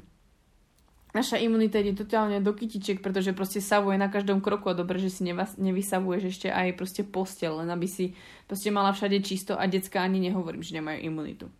Naša 1.13 1.37
imunita 1.37 1.77
ide 1.77 1.93
totálne 1.93 2.41
do 2.41 2.57
kytiček, 2.57 3.05
pretože 3.05 3.37
proste 3.37 3.61
savuje 3.61 4.01
na 4.01 4.09
každom 4.09 4.41
kroku 4.41 4.73
a 4.73 4.73
dobre, 4.73 4.97
že 4.97 5.13
si 5.13 5.21
nevysavuješ 5.61 6.23
ešte 6.25 6.47
aj 6.49 6.73
proste 6.73 7.05
postel, 7.05 7.61
len 7.61 7.69
aby 7.69 7.85
si 7.85 8.17
proste 8.49 8.73
mala 8.73 8.89
všade 8.89 9.21
čisto 9.21 9.53
a 9.53 9.69
decka 9.69 10.01
ani 10.01 10.17
nehovorím, 10.17 10.65
že 10.65 10.73
nemajú 10.73 10.99
imunitu. 11.05 11.53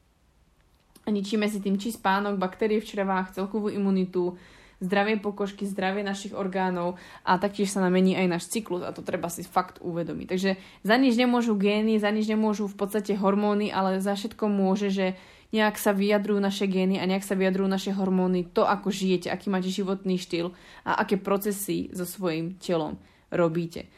A 1.03 1.11
ničíme 1.11 1.45
si 1.51 1.59
tým 1.59 1.75
či 1.75 1.91
spánok, 1.91 2.39
baktérie 2.39 2.79
v 2.79 2.87
črevách, 2.87 3.35
celkovú 3.35 3.67
imunitu, 3.67 4.39
zdravie 4.83 5.19
pokožky, 5.19 5.63
zdravie 5.63 6.03
našich 6.03 6.35
orgánov 6.35 6.99
a 7.23 7.39
taktiež 7.39 7.71
sa 7.71 7.79
namení 7.79 8.19
aj 8.19 8.27
náš 8.27 8.43
cyklus 8.51 8.83
a 8.83 8.91
to 8.91 8.99
treba 8.99 9.31
si 9.31 9.47
fakt 9.47 9.79
uvedomiť. 9.79 10.27
Takže 10.27 10.51
za 10.83 10.95
nič 10.99 11.15
nemôžu 11.15 11.55
gény, 11.55 11.99
za 11.99 12.11
nič 12.11 12.27
nemôžu 12.27 12.67
v 12.67 12.75
podstate 12.75 13.15
hormóny, 13.15 13.71
ale 13.71 14.03
za 14.03 14.15
všetko 14.15 14.51
môže, 14.51 14.91
že 14.91 15.15
nejak 15.55 15.79
sa 15.79 15.95
vyjadrujú 15.95 16.41
naše 16.41 16.65
gény 16.67 16.99
a 16.99 17.07
nejak 17.07 17.23
sa 17.23 17.39
vyjadrujú 17.39 17.69
naše 17.69 17.91
hormóny, 17.95 18.49
to 18.51 18.67
ako 18.67 18.91
žijete, 18.91 19.31
aký 19.31 19.47
máte 19.53 19.71
životný 19.71 20.19
štýl 20.19 20.51
a 20.83 20.99
aké 20.99 21.15
procesy 21.15 21.93
so 21.95 22.03
svojím 22.03 22.59
telom 22.59 22.99
robíte. 23.31 23.89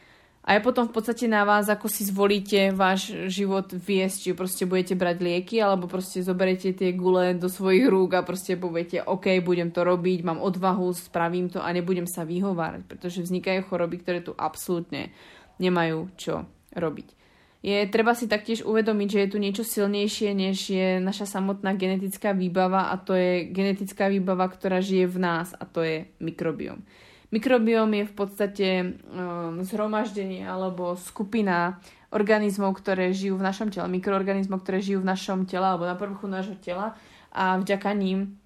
A 0.46 0.54
je 0.54 0.62
potom 0.62 0.86
v 0.86 0.94
podstate 0.94 1.26
na 1.26 1.42
vás, 1.42 1.66
ako 1.66 1.90
si 1.90 2.06
zvolíte 2.06 2.70
váš 2.70 3.10
život 3.26 3.66
viesť, 3.66 4.30
či 4.30 4.30
proste 4.30 4.62
budete 4.62 4.94
brať 4.94 5.18
lieky, 5.18 5.58
alebo 5.58 5.90
proste 5.90 6.22
zoberiete 6.22 6.70
tie 6.70 6.94
gule 6.94 7.34
do 7.34 7.50
svojich 7.50 7.90
rúk 7.90 8.14
a 8.14 8.22
proste 8.22 8.54
poviete, 8.54 9.02
OK, 9.02 9.42
budem 9.42 9.74
to 9.74 9.82
robiť, 9.82 10.22
mám 10.22 10.38
odvahu, 10.38 10.94
spravím 10.94 11.50
to 11.50 11.58
a 11.58 11.74
nebudem 11.74 12.06
sa 12.06 12.22
vyhovárať, 12.22 12.86
pretože 12.86 13.26
vznikajú 13.26 13.66
choroby, 13.66 13.98
ktoré 13.98 14.22
tu 14.22 14.38
absolútne 14.38 15.10
nemajú 15.58 16.14
čo 16.14 16.46
robiť. 16.78 17.18
Je 17.66 17.82
treba 17.90 18.14
si 18.14 18.30
taktiež 18.30 18.62
uvedomiť, 18.62 19.08
že 19.10 19.22
je 19.26 19.32
tu 19.34 19.38
niečo 19.42 19.64
silnejšie, 19.66 20.30
než 20.30 20.70
je 20.70 21.02
naša 21.02 21.26
samotná 21.26 21.74
genetická 21.74 22.30
výbava 22.30 22.94
a 22.94 23.00
to 23.02 23.18
je 23.18 23.50
genetická 23.50 24.06
výbava, 24.06 24.46
ktorá 24.46 24.78
žije 24.78 25.10
v 25.10 25.18
nás 25.18 25.50
a 25.58 25.66
to 25.66 25.82
je 25.82 26.06
mikrobiom. 26.22 26.86
Mikrobióm 27.34 27.90
je 27.90 28.04
v 28.06 28.14
podstate 28.14 28.68
um, 28.86 29.58
zhromaždenie 29.66 30.46
alebo 30.46 30.94
skupina 30.94 31.82
organizmov, 32.14 32.78
ktoré 32.78 33.10
žijú 33.10 33.36
v 33.36 33.46
našom 33.50 33.68
tele, 33.74 33.90
mikroorganizmov, 33.90 34.62
ktoré 34.62 34.78
žijú 34.78 35.02
v 35.02 35.10
našom 35.10 35.42
tele 35.44 35.66
alebo 35.66 35.84
na 35.84 35.98
povrchu 35.98 36.30
nášho 36.30 36.54
tela 36.62 36.94
a 37.34 37.58
vďaka 37.58 37.90
ním 37.98 38.38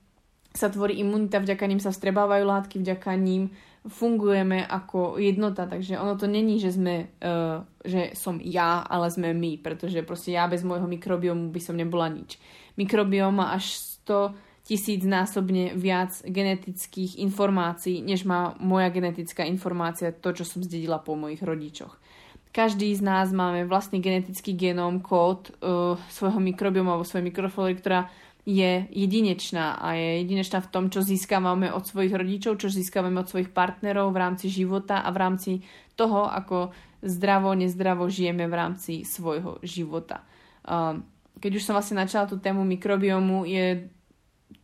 sa 0.51 0.73
tvorí 0.73 0.99
imunita, 0.99 1.39
vďaka 1.39 1.65
ním 1.69 1.79
sa 1.79 1.95
vstrebávajú 1.95 2.43
látky, 2.43 2.83
vďaka 2.83 3.15
ním 3.15 3.55
fungujeme 3.87 4.67
ako 4.67 5.17
jednota, 5.17 5.65
takže 5.65 5.97
ono 5.97 6.19
to 6.19 6.29
není, 6.29 6.61
že 6.61 6.77
sme, 6.77 7.09
uh, 7.23 7.65
že 7.81 8.13
som 8.13 8.37
ja, 8.43 8.85
ale 8.85 9.09
sme 9.09 9.33
my, 9.33 9.57
pretože 9.63 10.05
proste 10.05 10.37
ja 10.37 10.45
bez 10.51 10.61
môjho 10.61 10.85
mikrobiomu 10.85 11.49
by 11.49 11.61
som 11.63 11.79
nebola 11.79 12.13
nič. 12.13 12.37
Mikrobióm 12.77 13.41
má 13.41 13.57
až 13.57 13.81
100 14.05 14.50
tisícnásobne 14.71 15.75
viac 15.75 16.23
genetických 16.23 17.19
informácií, 17.19 18.07
než 18.07 18.23
má 18.23 18.55
moja 18.63 18.87
genetická 18.95 19.43
informácia, 19.43 20.15
to, 20.15 20.31
čo 20.31 20.47
som 20.47 20.63
zdedila 20.63 21.03
po 21.03 21.19
mojich 21.19 21.43
rodičoch. 21.43 21.99
Každý 22.55 22.95
z 22.95 23.03
nás 23.03 23.35
máme 23.35 23.67
vlastný 23.67 23.99
genetický 23.99 24.55
genóm, 24.55 25.03
kód 25.03 25.51
uh, 25.59 25.99
svojho 26.11 26.39
mikrobiomu 26.39 26.95
alebo 26.95 27.07
svojej 27.07 27.27
mikroflóry, 27.35 27.75
ktorá 27.83 28.11
je 28.47 28.87
jedinečná 28.91 29.79
a 29.79 29.99
je 29.99 30.23
jedinečná 30.23 30.63
v 30.63 30.71
tom, 30.71 30.85
čo 30.87 31.03
získavame 31.03 31.71
od 31.75 31.87
svojich 31.87 32.15
rodičov, 32.15 32.63
čo 32.63 32.71
získavame 32.71 33.23
od 33.23 33.31
svojich 33.31 33.51
partnerov 33.51 34.15
v 34.15 34.23
rámci 34.23 34.47
života 34.51 35.03
a 35.03 35.11
v 35.11 35.19
rámci 35.19 35.53
toho, 35.99 36.31
ako 36.31 36.71
zdravo, 37.03 37.55
nezdravo 37.59 38.07
žijeme 38.07 38.47
v 38.47 38.55
rámci 38.55 38.93
svojho 39.03 39.59
života. 39.67 40.23
Uh, 40.63 41.03
keď 41.43 41.51
už 41.59 41.63
som 41.67 41.75
vlastne 41.75 42.03
načala 42.03 42.27
tú 42.27 42.39
tému 42.39 42.67
mikrobiomu, 42.67 43.47
je 43.47 43.87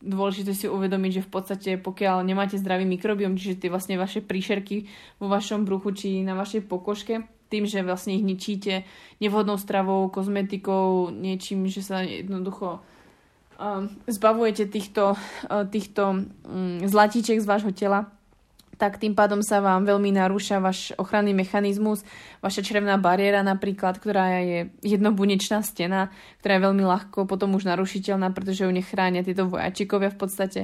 dôležité 0.07 0.55
si 0.55 0.71
uvedomiť, 0.71 1.21
že 1.21 1.25
v 1.27 1.31
podstate 1.31 1.69
pokiaľ 1.77 2.23
nemáte 2.23 2.55
zdravý 2.55 2.87
mikrobiom, 2.87 3.35
čiže 3.35 3.67
tie 3.67 3.69
vlastne 3.69 3.99
vaše 3.99 4.23
príšerky 4.23 4.87
vo 5.19 5.27
vašom 5.27 5.67
bruchu 5.67 5.91
či 5.93 6.07
na 6.23 6.33
vašej 6.33 6.65
pokožke, 6.65 7.27
tým, 7.47 7.63
že 7.67 7.83
vlastne 7.83 8.15
ich 8.15 8.23
ničíte 8.23 8.83
nevhodnou 9.19 9.59
stravou, 9.59 10.07
kozmetikou, 10.11 11.11
niečím, 11.11 11.67
že 11.67 11.83
sa 11.83 12.03
jednoducho 12.03 12.79
um, 13.59 13.87
zbavujete 14.07 14.67
týchto, 14.67 15.15
uh, 15.15 15.63
týchto 15.67 16.03
um, 16.47 16.83
zlatíček 16.83 17.39
z 17.39 17.47
vášho 17.47 17.71
tela, 17.71 18.16
tak 18.77 19.01
tým 19.01 19.17
pádom 19.17 19.41
sa 19.41 19.57
vám 19.57 19.83
veľmi 19.89 20.13
narúša 20.13 20.61
váš 20.61 20.93
ochranný 21.01 21.33
mechanizmus, 21.33 22.05
vaša 22.45 22.61
črevná 22.61 23.01
bariéra 23.01 23.41
napríklad, 23.41 23.97
ktorá 23.97 24.41
je 24.45 24.69
jednobunečná 24.85 25.65
stena, 25.65 26.13
ktorá 26.39 26.61
je 26.61 26.65
veľmi 26.69 26.83
ľahko 26.85 27.25
potom 27.25 27.57
už 27.57 27.65
narušiteľná, 27.65 28.29
pretože 28.31 28.63
ju 28.63 28.71
nechránia 28.71 29.25
tieto 29.25 29.49
vojačikovia 29.49 30.13
v 30.13 30.19
podstate. 30.21 30.61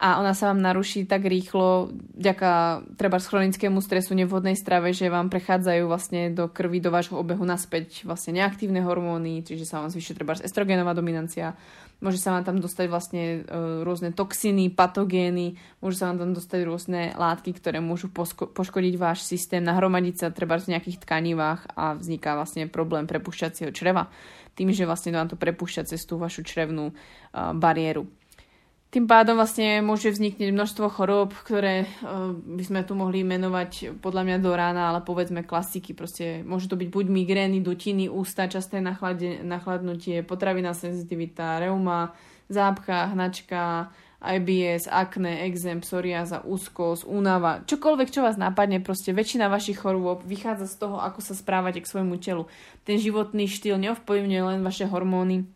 A 0.00 0.16
ona 0.16 0.32
sa 0.32 0.48
vám 0.48 0.64
naruší 0.64 1.04
tak 1.04 1.28
rýchlo 1.28 1.92
vďaka 2.16 2.82
treba 2.96 3.20
chronickému 3.20 3.84
stresu, 3.84 4.16
nevhodnej 4.16 4.56
strave, 4.56 4.96
že 4.96 5.12
vám 5.12 5.28
prechádzajú 5.28 5.84
vlastne 5.84 6.32
do 6.32 6.48
krvi, 6.48 6.80
do 6.80 6.88
vášho 6.88 7.20
obehu 7.20 7.44
naspäť 7.44 8.08
vlastne 8.08 8.40
neaktívne 8.40 8.80
hormóny, 8.80 9.44
čiže 9.44 9.68
sa 9.68 9.84
vám 9.84 9.92
zvyšuje 9.92 10.16
treba 10.16 10.40
estrogenová 10.40 10.96
dominancia, 10.96 11.52
môže 12.00 12.20
sa 12.20 12.36
vám 12.36 12.44
tam 12.44 12.58
dostať 12.60 12.86
vlastne 12.88 13.22
e, 13.44 13.84
rôzne 13.84 14.12
toxiny, 14.12 14.72
patogény, 14.72 15.56
môže 15.80 16.00
sa 16.00 16.12
vám 16.12 16.18
tam 16.26 16.30
dostať 16.36 16.60
rôzne 16.64 17.00
látky, 17.16 17.56
ktoré 17.56 17.80
môžu 17.80 18.08
posko- 18.12 18.48
poškodiť 18.48 18.94
váš 19.00 19.24
systém, 19.24 19.64
nahromadiť 19.64 20.14
sa 20.16 20.26
treba 20.28 20.60
v 20.60 20.76
nejakých 20.76 21.04
tkanivách 21.04 21.76
a 21.76 21.96
vzniká 21.96 22.36
vlastne 22.36 22.68
problém 22.68 23.08
prepušťacieho 23.08 23.72
čreva 23.72 24.12
tým, 24.60 24.76
že 24.76 24.84
vlastne 24.84 25.16
vám 25.16 25.30
to 25.30 25.40
prepušťa 25.40 25.88
cez 25.88 26.04
tú 26.04 26.20
vašu 26.20 26.44
črevnú 26.44 26.92
uh, 26.92 27.56
bariéru. 27.56 28.04
Tým 28.90 29.06
pádom 29.06 29.38
vlastne 29.38 29.86
môže 29.86 30.10
vzniknúť 30.10 30.50
množstvo 30.50 30.90
chorób, 30.90 31.30
ktoré 31.46 31.86
uh, 31.86 32.34
by 32.34 32.64
sme 32.66 32.80
tu 32.82 32.98
mohli 32.98 33.22
menovať 33.22 34.02
podľa 34.02 34.22
mňa 34.26 34.36
do 34.42 34.50
rána, 34.50 34.90
ale 34.90 35.06
povedzme 35.06 35.46
klasiky. 35.46 35.94
Proste 35.94 36.42
môže 36.42 36.66
to 36.66 36.74
byť 36.74 36.90
buď 36.90 37.06
migrény, 37.06 37.62
dutiny, 37.62 38.10
ústa, 38.10 38.50
časté 38.50 38.82
nachlade, 38.82 39.46
nachladnutie, 39.46 40.26
potraviná 40.26 40.74
senzitivita, 40.74 41.62
reuma, 41.62 42.18
zápcha, 42.50 43.14
hnačka, 43.14 43.94
IBS, 44.20 44.90
akné, 44.90 45.46
exém, 45.46 45.78
psoriáza, 45.78 46.42
úzkosť, 46.42 47.06
únava, 47.06 47.62
čokoľvek, 47.70 48.10
čo 48.10 48.26
vás 48.26 48.34
napadne, 48.34 48.82
proste 48.82 49.14
väčšina 49.14 49.46
vašich 49.46 49.80
chorôb 49.80 50.26
vychádza 50.26 50.66
z 50.66 50.76
toho, 50.76 50.98
ako 50.98 51.22
sa 51.22 51.38
správate 51.38 51.78
k 51.78 51.88
svojmu 51.88 52.18
telu. 52.18 52.50
Ten 52.82 52.98
životný 52.98 53.46
štýl 53.46 53.78
neovplyvňuje 53.78 54.42
len 54.44 54.60
vaše 54.66 54.84
hormóny, 54.84 55.48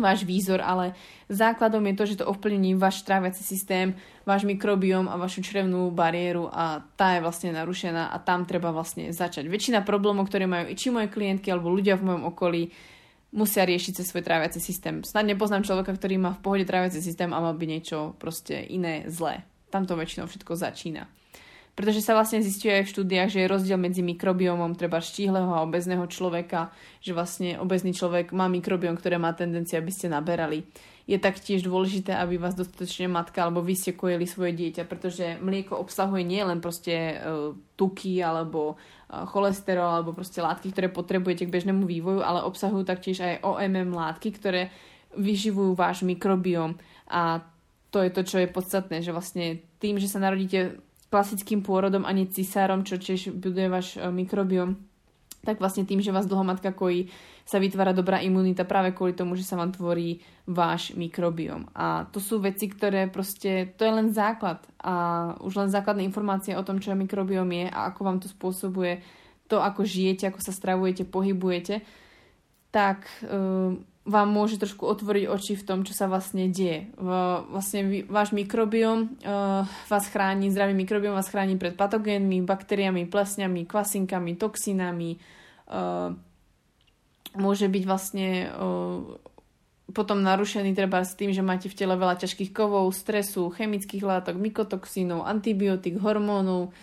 váš 0.00 0.24
výzor, 0.24 0.64
ale 0.64 0.96
základom 1.28 1.84
je 1.92 1.94
to, 1.94 2.04
že 2.08 2.18
to 2.24 2.28
ovplyvní 2.28 2.72
váš 2.74 3.04
tráviaci 3.04 3.44
systém, 3.44 3.92
váš 4.24 4.48
mikrobióm 4.48 5.04
a 5.04 5.20
vašu 5.20 5.44
črevnú 5.44 5.92
bariéru 5.92 6.48
a 6.48 6.80
tá 6.96 7.16
je 7.16 7.24
vlastne 7.24 7.52
narušená 7.52 8.08
a 8.08 8.16
tam 8.16 8.48
treba 8.48 8.72
vlastne 8.72 9.12
začať. 9.12 9.52
Väčšina 9.52 9.84
problémov, 9.84 10.32
ktoré 10.32 10.48
majú 10.48 10.72
i 10.72 10.78
či 10.78 10.88
moje 10.88 11.12
klientky 11.12 11.52
alebo 11.52 11.68
ľudia 11.68 12.00
v 12.00 12.08
mojom 12.08 12.24
okolí, 12.32 12.72
musia 13.36 13.68
riešiť 13.68 14.00
cez 14.00 14.06
svoj 14.08 14.24
tráviaci 14.24 14.60
systém. 14.60 15.04
Snad 15.04 15.28
nepoznám 15.28 15.64
človeka, 15.64 15.92
ktorý 15.96 16.20
má 16.20 16.36
v 16.36 16.42
pohode 16.44 16.64
tráviaci 16.64 17.00
systém 17.04 17.32
a 17.32 17.40
má 17.40 17.52
by 17.52 17.64
niečo 17.64 18.16
proste 18.16 18.60
iné 18.60 19.08
zlé. 19.08 19.44
Tam 19.72 19.88
to 19.88 19.96
väčšinou 19.96 20.28
všetko 20.28 20.52
začína. 20.52 21.08
Pretože 21.72 22.04
sa 22.04 22.12
vlastne 22.12 22.44
zistuje 22.44 22.68
aj 22.68 22.84
v 22.84 22.92
štúdiách, 22.92 23.32
že 23.32 23.40
je 23.40 23.48
rozdiel 23.48 23.80
medzi 23.80 24.04
mikrobiomom 24.04 24.76
treba 24.76 25.00
štíhleho 25.00 25.56
a 25.56 25.64
obezného 25.64 26.04
človeka, 26.04 26.68
že 27.00 27.16
vlastne 27.16 27.56
obezný 27.56 27.96
človek 27.96 28.36
má 28.36 28.44
mikrobiom, 28.52 28.92
ktoré 29.00 29.16
má 29.16 29.32
tendencia, 29.32 29.80
aby 29.80 29.88
ste 29.88 30.12
naberali. 30.12 30.68
Je 31.08 31.16
taktiež 31.16 31.64
dôležité, 31.64 32.12
aby 32.12 32.36
vás 32.36 32.52
dostatočne 32.52 33.08
matka 33.08 33.42
alebo 33.42 33.64
vy 33.64 33.72
ste 33.72 33.96
kojili 33.96 34.28
svoje 34.28 34.52
dieťa, 34.52 34.84
pretože 34.84 35.40
mlieko 35.40 35.80
obsahuje 35.80 36.22
nie 36.22 36.44
len 36.44 36.60
proste 36.60 37.18
uh, 37.18 37.56
tuky 37.74 38.20
alebo 38.20 38.76
uh, 38.76 39.24
cholesterol 39.32 39.96
alebo 39.96 40.12
proste 40.12 40.44
látky, 40.44 40.76
ktoré 40.76 40.92
potrebujete 40.92 41.48
k 41.48 41.54
bežnému 41.56 41.88
vývoju, 41.88 42.20
ale 42.20 42.44
obsahujú 42.44 42.84
taktiež 42.84 43.24
aj 43.24 43.42
OMM 43.42 43.96
látky, 43.96 44.28
ktoré 44.36 44.68
vyživujú 45.16 45.72
váš 45.72 46.04
mikrobiom 46.04 46.76
a 47.08 47.40
to 47.92 48.00
je 48.00 48.10
to, 48.12 48.22
čo 48.24 48.36
je 48.40 48.48
podstatné, 48.48 49.04
že 49.04 49.12
vlastne 49.12 49.60
tým, 49.76 50.00
že 50.00 50.08
sa 50.08 50.16
narodíte 50.16 50.80
klasickým 51.12 51.60
pôrodom 51.60 52.08
ani 52.08 52.24
cisárom, 52.24 52.88
čo 52.88 52.96
tiež 52.96 53.36
buduje 53.36 53.68
váš 53.68 54.00
e, 54.00 54.08
mikrobiom, 54.08 54.80
tak 55.44 55.60
vlastne 55.60 55.84
tým, 55.84 56.00
že 56.00 56.14
vás 56.14 56.24
dlho 56.24 56.40
matka 56.40 56.72
kojí, 56.72 57.12
sa 57.42 57.58
vytvára 57.58 57.90
dobrá 57.92 58.22
imunita 58.22 58.62
práve 58.62 58.94
kvôli 58.94 59.12
tomu, 59.12 59.34
že 59.34 59.44
sa 59.44 59.58
vám 59.58 59.74
tvorí 59.74 60.22
váš 60.46 60.94
mikrobiom. 60.94 61.68
A 61.74 62.06
to 62.08 62.22
sú 62.22 62.38
veci, 62.38 62.70
ktoré 62.70 63.10
proste, 63.10 63.74
to 63.74 63.82
je 63.82 63.92
len 63.92 64.14
základ. 64.14 64.62
A 64.78 64.94
už 65.42 65.66
len 65.66 65.68
základné 65.68 66.06
informácie 66.06 66.54
o 66.54 66.62
tom, 66.62 66.78
čo 66.78 66.94
mikrobiom 66.94 67.50
je 67.50 67.66
a 67.68 67.90
ako 67.90 68.00
vám 68.06 68.18
to 68.22 68.30
spôsobuje 68.30 69.02
to, 69.50 69.58
ako 69.58 69.82
žijete, 69.84 70.30
ako 70.30 70.40
sa 70.40 70.54
stravujete, 70.54 71.04
pohybujete, 71.04 71.82
tak 72.72 73.04
uh, 73.26 73.76
vám 74.02 74.28
môže 74.34 74.58
trošku 74.58 74.82
otvoriť 74.82 75.30
oči 75.30 75.54
v 75.54 75.66
tom, 75.66 75.86
čo 75.86 75.94
sa 75.94 76.10
vlastne 76.10 76.50
deje. 76.50 76.90
Vlastne 76.98 78.02
váš 78.10 78.34
mikrobiom 78.34 79.22
uh, 79.22 79.62
vás 79.86 80.04
chráni, 80.10 80.50
zdravý 80.50 80.74
mikrobiom 80.74 81.14
vás 81.14 81.30
chráni 81.30 81.54
pred 81.54 81.78
patogénmi, 81.78 82.42
baktériami, 82.42 83.06
plesňami, 83.06 83.62
kvasinkami, 83.62 84.34
toxinami. 84.34 85.22
Uh, 85.70 86.18
môže 87.38 87.70
byť 87.70 87.84
vlastne 87.86 88.50
uh, 88.50 89.06
potom 89.94 90.24
narušený 90.24 90.74
treba 90.74 91.06
s 91.06 91.14
tým, 91.14 91.30
že 91.30 91.44
máte 91.44 91.70
v 91.70 91.78
tele 91.78 91.94
veľa 91.94 92.18
ťažkých 92.18 92.50
kovov, 92.50 92.90
stresu, 92.90 93.54
chemických 93.54 94.02
látok, 94.02 94.34
mykotoxínov, 94.34 95.22
antibiotík, 95.28 96.00
hormónov, 96.00 96.74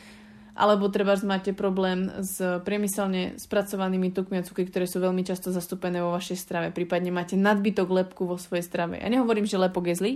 alebo 0.59 0.91
treba 0.91 1.15
máte 1.23 1.55
problém 1.55 2.11
s 2.19 2.35
priemyselne 2.67 3.39
spracovanými 3.39 4.11
tukmi 4.11 4.43
a 4.43 4.43
cukry, 4.43 4.67
ktoré 4.67 4.83
sú 4.83 4.99
veľmi 4.99 5.23
často 5.23 5.55
zastúpené 5.55 6.03
vo 6.03 6.11
vašej 6.11 6.35
strave. 6.35 6.67
Prípadne 6.75 7.15
máte 7.15 7.39
nadbytok 7.39 7.87
lepku 7.87 8.27
vo 8.27 8.35
svojej 8.35 8.67
strave. 8.67 8.99
Ja 8.99 9.07
nehovorím, 9.07 9.47
že 9.47 9.55
lepok 9.55 9.87
je 9.87 9.95
zlý, 9.95 10.13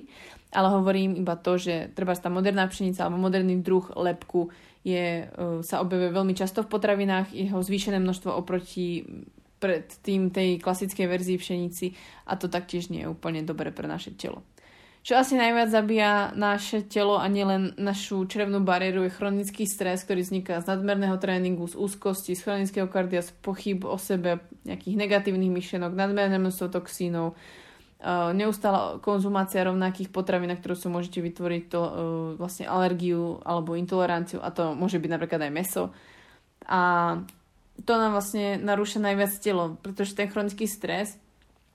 ale 0.51 0.67
hovorím 0.75 1.23
iba 1.23 1.39
to, 1.39 1.55
že 1.55 1.95
treba 1.95 2.11
tá 2.19 2.27
moderná 2.27 2.67
pšenica 2.67 3.07
alebo 3.07 3.23
moderný 3.23 3.63
druh 3.63 3.87
lepku 3.95 4.51
je, 4.83 5.31
e, 5.31 5.63
sa 5.63 5.79
objavuje 5.79 6.11
veľmi 6.11 6.35
často 6.35 6.67
v 6.67 6.71
potravinách, 6.75 7.31
jeho 7.31 7.63
zvýšené 7.63 8.03
množstvo 8.03 8.35
oproti 8.35 9.07
pred 9.63 9.87
tým 10.03 10.27
tej 10.27 10.59
klasickej 10.59 11.07
verzii 11.07 11.39
pšenici 11.39 11.95
a 12.27 12.35
to 12.35 12.51
taktiež 12.51 12.91
nie 12.91 13.07
je 13.07 13.11
úplne 13.11 13.47
dobre 13.47 13.71
pre 13.71 13.87
naše 13.87 14.11
telo. 14.11 14.43
Čo 15.03 15.19
asi 15.19 15.35
najviac 15.35 15.67
zabíja 15.67 16.31
naše 16.31 16.79
telo 16.87 17.19
a 17.19 17.27
nielen 17.27 17.75
našu 17.75 18.23
črevnú 18.23 18.63
bariéru 18.63 19.03
je 19.03 19.11
chronický 19.11 19.67
stres, 19.67 19.99
ktorý 20.07 20.23
vzniká 20.23 20.63
z 20.63 20.71
nadmerného 20.71 21.19
tréningu, 21.19 21.67
z 21.67 21.75
úzkosti, 21.75 22.39
z 22.39 22.39
chronického 22.39 22.87
kardia, 22.87 23.19
z 23.19 23.35
pochyb 23.43 23.83
o 23.83 23.99
sebe, 23.99 24.39
nejakých 24.63 24.95
negatívnych 24.95 25.51
myšlenok, 25.51 25.91
nadmerné 25.91 26.39
množstvo 26.39 26.71
toxínov, 26.71 27.35
neustála 28.31 29.03
konzumácia 29.03 29.67
rovnakých 29.67 30.07
potravín, 30.07 30.51
na 30.51 30.55
ktorú 30.55 30.75
si 30.75 30.87
môžete 30.87 31.19
vytvoriť 31.19 31.63
to, 31.67 31.81
vlastne 32.39 32.63
alergiu 32.67 33.43
alebo 33.43 33.75
intoleranciu 33.75 34.39
a 34.39 34.55
to 34.55 34.71
môže 34.71 35.03
byť 35.03 35.09
napríklad 35.11 35.43
aj 35.43 35.51
meso. 35.51 35.83
A 36.63 37.19
to 37.83 37.91
nám 37.99 38.15
vlastne 38.15 38.55
narúša 38.55 39.03
najviac 39.03 39.35
telo, 39.43 39.75
pretože 39.83 40.15
ten 40.15 40.31
chronický 40.31 40.63
stres 40.63 41.19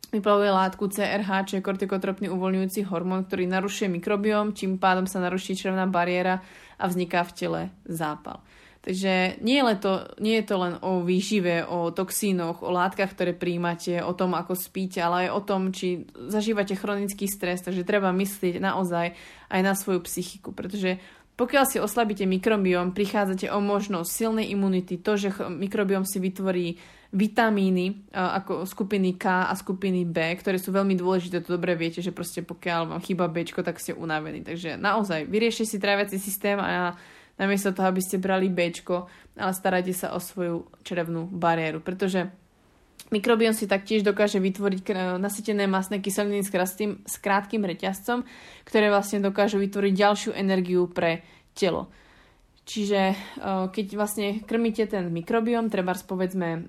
vyplavuje 0.08 0.50
látku 0.50 0.88
CRH, 0.88 1.52
čo 1.52 1.54
je 1.60 1.66
kortikotropný 1.66 2.32
uvoľňujúci 2.32 2.88
hormón, 2.88 3.28
ktorý 3.28 3.44
narušuje 3.48 3.92
mikrobióm, 3.92 4.56
čím 4.56 4.80
pádom 4.80 5.04
sa 5.04 5.20
naruší 5.20 5.52
črevná 5.52 5.84
bariéra 5.84 6.40
a 6.80 6.84
vzniká 6.88 7.24
v 7.28 7.34
tele 7.36 7.60
zápal. 7.84 8.40
Takže 8.78 9.42
nie 9.44 9.60
je, 9.60 9.76
to, 9.76 9.92
nie 10.22 10.40
je 10.40 10.48
to 10.48 10.56
len 10.56 10.74
o 10.80 11.04
výžive, 11.04 11.66
o 11.66 11.92
toxínoch, 11.92 12.64
o 12.64 12.70
látkach, 12.72 13.12
ktoré 13.12 13.36
príjmate, 13.36 14.00
o 14.00 14.16
tom, 14.16 14.32
ako 14.32 14.56
spíte, 14.56 15.02
ale 15.02 15.28
aj 15.28 15.30
o 15.34 15.40
tom, 15.44 15.74
či 15.74 16.08
zažívate 16.14 16.72
chronický 16.78 17.28
stres, 17.28 17.60
takže 17.60 17.84
treba 17.84 18.14
myslieť 18.14 18.62
naozaj 18.62 19.12
aj 19.52 19.60
na 19.60 19.74
svoju 19.76 20.00
psychiku, 20.08 20.56
pretože 20.56 21.02
pokiaľ 21.38 21.64
si 21.70 21.78
oslabíte 21.78 22.26
mikrobióm, 22.26 22.90
prichádzate 22.90 23.46
o 23.52 23.62
možnosť 23.62 24.08
silnej 24.10 24.46
imunity, 24.50 24.98
to, 24.98 25.14
že 25.14 25.30
mikrobióm 25.36 26.02
si 26.02 26.18
vytvorí 26.18 26.80
vitamíny 27.08 28.12
ako 28.12 28.68
skupiny 28.68 29.16
K 29.16 29.48
a 29.48 29.54
skupiny 29.56 30.04
B, 30.04 30.36
ktoré 30.36 30.60
sú 30.60 30.76
veľmi 30.76 30.92
dôležité, 30.92 31.40
to 31.40 31.56
dobre 31.56 31.72
viete, 31.72 32.04
že 32.04 32.12
proste 32.12 32.44
pokiaľ 32.44 32.92
vám 32.92 33.00
chýba 33.00 33.32
B, 33.32 33.48
tak 33.48 33.80
ste 33.80 33.96
unavení. 33.96 34.44
Takže 34.44 34.76
naozaj, 34.76 35.24
vyriešte 35.24 35.64
si 35.64 35.80
tráviaci 35.80 36.20
systém 36.20 36.60
a 36.60 36.92
namiesto 37.40 37.72
toho, 37.72 37.88
aby 37.88 38.04
ste 38.04 38.20
brali 38.20 38.52
B, 38.52 38.68
ale 39.40 39.52
starajte 39.56 39.96
sa 39.96 40.12
o 40.12 40.20
svoju 40.20 40.68
črevnú 40.84 41.30
bariéru, 41.32 41.80
pretože 41.80 42.28
mikrobiom 43.08 43.56
si 43.56 43.64
taktiež 43.64 44.04
dokáže 44.04 44.36
vytvoriť 44.36 45.16
nasytené 45.16 45.64
masné 45.64 46.04
kyseliny 46.04 46.44
s, 46.44 46.52
krastým, 46.52 47.00
s 47.08 47.16
krátkým 47.16 47.64
reťazcom, 47.64 48.20
ktoré 48.68 48.92
vlastne 48.92 49.24
dokážu 49.24 49.56
vytvoriť 49.56 49.92
ďalšiu 49.96 50.30
energiu 50.36 50.84
pre 50.92 51.24
telo. 51.56 51.88
Čiže 52.68 53.00
eh, 53.00 53.16
keď 53.72 53.86
vlastne 53.96 54.26
krmíte 54.44 54.84
ten 54.84 55.08
mikrobiom, 55.08 55.72
treba 55.72 55.96
povedzme 55.96 56.48
eh, 56.52 56.64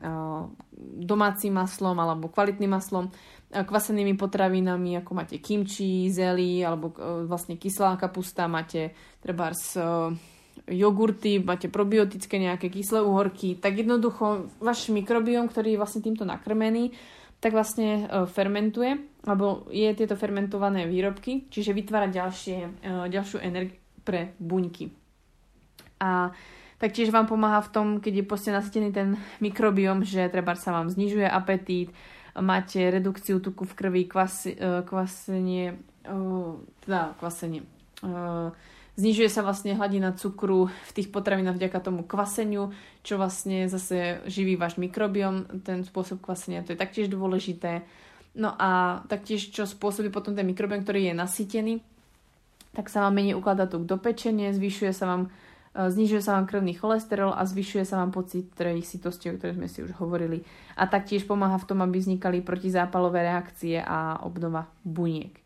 domácim 1.04 1.52
maslom 1.52 2.00
alebo 2.00 2.32
kvalitným 2.32 2.72
maslom, 2.72 3.12
eh, 3.12 3.68
kvasenými 3.68 4.16
potravinami, 4.16 4.96
ako 5.04 5.12
máte 5.12 5.44
kimči, 5.44 6.08
zeli 6.08 6.64
alebo 6.64 6.96
vlastne 7.28 7.60
kyslá 7.60 8.00
kapusta, 8.00 8.48
máte 8.48 8.96
treba 9.20 9.52
jogurty, 10.70 11.44
máte 11.44 11.68
probiotické 11.68 12.40
nejaké 12.40 12.72
kyslé 12.72 13.04
uhorky, 13.04 13.60
tak 13.60 13.76
jednoducho 13.76 14.48
váš 14.64 14.88
mikrobiom, 14.88 15.52
ktorý 15.52 15.76
je 15.76 15.82
vlastne 15.82 16.04
týmto 16.04 16.24
nakrmený, 16.24 16.96
tak 17.40 17.56
vlastne 17.56 18.12
fermentuje, 18.28 19.00
alebo 19.24 19.72
je 19.72 19.88
tieto 19.96 20.20
fermentované 20.20 20.84
výrobky, 20.84 21.48
čiže 21.48 21.72
vytvára 21.72 22.12
ďalšie, 22.12 22.84
ďalšiu 23.08 23.40
energiu 23.40 23.80
pre 24.04 24.36
buňky 24.38 24.99
a 26.00 26.32
taktiež 26.80 27.12
vám 27.12 27.28
pomáha 27.28 27.60
v 27.62 27.72
tom, 27.76 27.88
keď 28.00 28.24
je 28.24 28.26
proste 28.26 28.52
nasytený 28.56 28.90
ten 28.96 29.20
mikrobiom, 29.44 30.08
že 30.08 30.32
treba 30.32 30.56
sa 30.56 30.72
vám 30.72 30.88
znižuje 30.88 31.28
apetít, 31.28 31.92
máte 32.40 32.80
redukciu 32.88 33.44
tuku 33.44 33.68
v 33.68 33.74
krvi, 33.76 34.04
kvas, 34.08 34.48
e, 34.48 34.56
kvasenie, 34.88 35.76
e, 36.08 36.16
teda 36.88 37.20
kvasenie, 37.20 37.68
e, 38.02 38.52
znižuje 38.96 39.30
sa 39.32 39.44
vlastne 39.44 39.76
hladina 39.76 40.16
cukru 40.16 40.72
v 40.72 40.92
tých 40.96 41.12
potravinách 41.12 41.60
vďaka 41.60 41.80
tomu 41.84 42.08
kvaseniu, 42.08 42.72
čo 43.04 43.20
vlastne 43.20 43.68
zase 43.68 44.24
živí 44.28 44.56
váš 44.56 44.80
mikrobiom, 44.80 45.64
ten 45.64 45.84
spôsob 45.84 46.24
kvasenia, 46.24 46.64
to 46.64 46.76
je 46.76 46.80
taktiež 46.80 47.12
dôležité. 47.12 47.84
No 48.40 48.54
a 48.56 49.02
taktiež, 49.10 49.50
čo 49.52 49.66
spôsobí 49.66 50.14
potom 50.14 50.38
ten 50.38 50.46
mikrobiom, 50.48 50.86
ktorý 50.86 51.12
je 51.12 51.14
nasýtený, 51.18 51.74
tak 52.78 52.88
sa 52.88 53.02
vám 53.02 53.18
menej 53.18 53.34
ukladá 53.34 53.66
tuk 53.66 53.90
do 53.90 53.98
pečenie, 53.98 54.54
zvyšuje 54.54 54.94
sa 54.94 55.10
vám 55.10 55.34
znižuje 55.75 56.21
sa 56.25 56.36
vám 56.38 56.49
krvný 56.49 56.73
cholesterol 56.73 57.32
a 57.32 57.45
zvyšuje 57.45 57.86
sa 57.86 58.01
vám 58.01 58.10
pocit 58.10 58.49
tej 58.58 58.82
sitosti, 58.82 59.29
o 59.29 59.38
ktorej 59.38 59.55
sme 59.55 59.69
si 59.69 59.86
už 59.86 59.93
hovorili. 60.01 60.41
A 60.75 60.89
taktiež 60.89 61.29
pomáha 61.29 61.62
v 61.62 61.67
tom, 61.69 61.79
aby 61.86 62.01
vznikali 62.01 62.41
protizápalové 62.41 63.23
reakcie 63.23 63.77
a 63.77 64.21
obnova 64.25 64.67
buniek. 64.82 65.38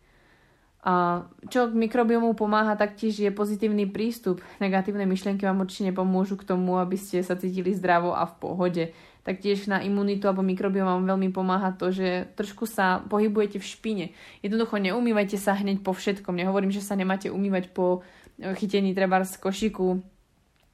A 0.83 1.23
čo 1.47 1.71
k 1.71 1.79
mikrobiomu 1.79 2.35
pomáha 2.35 2.75
taktiež 2.75 3.15
je 3.15 3.31
pozitívny 3.31 3.87
prístup. 3.87 4.43
Negatívne 4.59 5.07
myšlienky 5.07 5.47
vám 5.47 5.63
určite 5.63 5.95
nepomôžu 5.95 6.35
k 6.35 6.43
tomu, 6.43 6.75
aby 6.75 6.99
ste 6.99 7.23
sa 7.23 7.39
cítili 7.39 7.71
zdravo 7.71 8.11
a 8.11 8.27
v 8.27 8.35
pohode. 8.35 8.83
Taktiež 9.23 9.71
na 9.71 9.79
imunitu 9.79 10.27
alebo 10.27 10.43
mikrobiom 10.43 10.83
vám 10.83 11.07
veľmi 11.07 11.31
pomáha 11.31 11.71
to, 11.71 11.95
že 11.95 12.27
trošku 12.35 12.67
sa 12.67 12.99
pohybujete 13.07 13.63
v 13.63 13.63
špine. 13.63 14.05
Jednoducho 14.43 14.75
neumývajte 14.75 15.39
sa 15.39 15.55
hneď 15.55 15.79
po 15.79 15.95
všetkom. 15.95 16.35
Nehovorím, 16.35 16.75
že 16.75 16.83
sa 16.83 16.99
nemáte 16.99 17.31
umývať 17.31 17.71
po 17.71 18.03
chytení 18.35 18.91
treba 18.91 19.23
z 19.23 19.39
košiku 19.39 20.03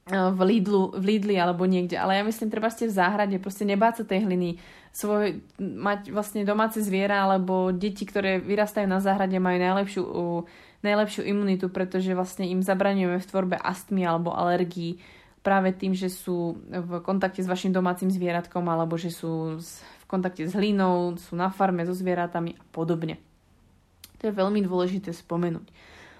v, 0.10 0.42
Lidlu, 0.44 0.92
v 0.98 1.04
Lidli 1.16 1.36
alebo 1.38 1.70
niekde. 1.70 1.96
Ale 1.96 2.18
ja 2.18 2.24
myslím, 2.26 2.50
treba 2.50 2.74
ste 2.74 2.90
v 2.90 2.98
záhrade, 2.98 3.38
proste 3.38 3.64
nebáť 3.64 4.02
sa 4.02 4.04
tej 4.10 4.26
hliny. 4.26 4.58
Svoj, 4.90 5.46
mať 5.62 6.10
vlastne 6.10 6.42
domáce 6.42 6.82
zviera 6.82 7.24
alebo 7.24 7.70
deti, 7.70 8.10
ktoré 8.10 8.42
vyrastajú 8.42 8.90
na 8.90 8.98
záhrade, 9.00 9.38
majú 9.38 9.58
najlepšiu, 9.62 10.04
najlepšiu 10.82 11.24
imunitu, 11.30 11.70
pretože 11.70 12.12
vlastne 12.18 12.50
im 12.50 12.66
zabraňujeme 12.66 13.22
v 13.22 13.30
tvorbe 13.30 13.56
astmy 13.62 14.02
alebo 14.04 14.34
alergií 14.34 14.98
práve 15.40 15.72
tým, 15.72 15.96
že 15.96 16.12
sú 16.12 16.60
v 16.68 17.00
kontakte 17.00 17.40
s 17.40 17.48
vašim 17.48 17.72
domácim 17.72 18.12
zvieratkom 18.12 18.66
alebo 18.68 19.00
že 19.00 19.14
sú 19.14 19.62
v 19.62 20.04
kontakte 20.10 20.44
s 20.44 20.58
hlinou, 20.58 21.16
sú 21.16 21.38
na 21.38 21.54
farme 21.54 21.86
so 21.86 21.94
zvieratami 21.96 22.58
a 22.58 22.64
podobne. 22.74 23.22
To 24.20 24.28
je 24.28 24.34
veľmi 24.36 24.60
dôležité 24.66 25.16
spomenúť. 25.16 25.70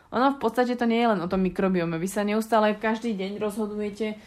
Ono 0.10 0.34
v 0.34 0.42
podstate 0.42 0.74
to 0.74 0.90
nie 0.90 1.06
je 1.06 1.12
len 1.14 1.22
o 1.22 1.30
tom 1.30 1.46
mikrobiome. 1.46 2.02
Vy 2.02 2.10
sa 2.10 2.26
neustále 2.26 2.74
každý 2.74 3.14
deň 3.14 3.38
rozhodujete, 3.38 4.18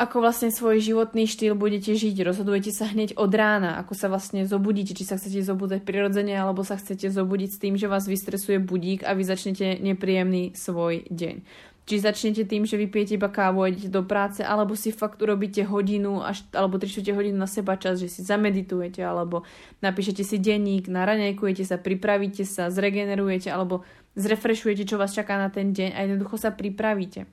ako 0.00 0.24
vlastne 0.24 0.48
svoj 0.48 0.80
životný 0.80 1.28
štýl 1.28 1.52
budete 1.52 1.92
žiť. 1.92 2.24
Rozhodujete 2.24 2.72
sa 2.72 2.88
hneď 2.88 3.20
od 3.20 3.30
rána, 3.30 3.76
ako 3.78 3.92
sa 3.92 4.08
vlastne 4.08 4.48
zobudíte, 4.48 4.96
či 4.96 5.04
sa 5.04 5.20
chcete 5.20 5.44
zobudať 5.44 5.84
prirodzene, 5.84 6.32
alebo 6.32 6.64
sa 6.64 6.80
chcete 6.80 7.12
zobudiť 7.12 7.50
s 7.52 7.60
tým, 7.60 7.74
že 7.76 7.90
vás 7.90 8.08
vystresuje 8.08 8.56
budík 8.58 9.04
a 9.04 9.12
vy 9.12 9.22
začnete 9.28 9.76
nepríjemný 9.82 10.56
svoj 10.56 11.04
deň. 11.12 11.68
Či 11.90 12.06
začnete 12.06 12.46
tým, 12.46 12.70
že 12.70 12.78
vypijete 12.78 13.18
iba 13.18 13.26
kávu 13.26 13.66
a 13.66 13.68
idete 13.68 13.90
do 13.90 14.06
práce, 14.06 14.46
alebo 14.46 14.78
si 14.78 14.94
fakt 14.94 15.18
urobíte 15.18 15.66
hodinu 15.66 16.22
až, 16.22 16.46
alebo 16.54 16.78
3 16.78 17.02
hodinu 17.10 17.34
na 17.34 17.50
seba 17.50 17.74
čas, 17.74 17.98
že 17.98 18.06
si 18.06 18.22
zameditujete, 18.22 19.02
alebo 19.02 19.42
napíšete 19.82 20.22
si 20.22 20.38
denník, 20.38 20.86
naraňajkujete 20.86 21.66
sa, 21.66 21.82
pripravíte 21.82 22.46
sa, 22.46 22.70
zregenerujete, 22.70 23.50
alebo 23.50 23.82
zrefrešujete, 24.18 24.86
čo 24.86 24.98
vás 24.98 25.14
čaká 25.14 25.38
na 25.38 25.50
ten 25.50 25.70
deň 25.70 25.90
a 25.94 25.98
jednoducho 26.06 26.36
sa 26.40 26.50
pripravíte. 26.50 27.30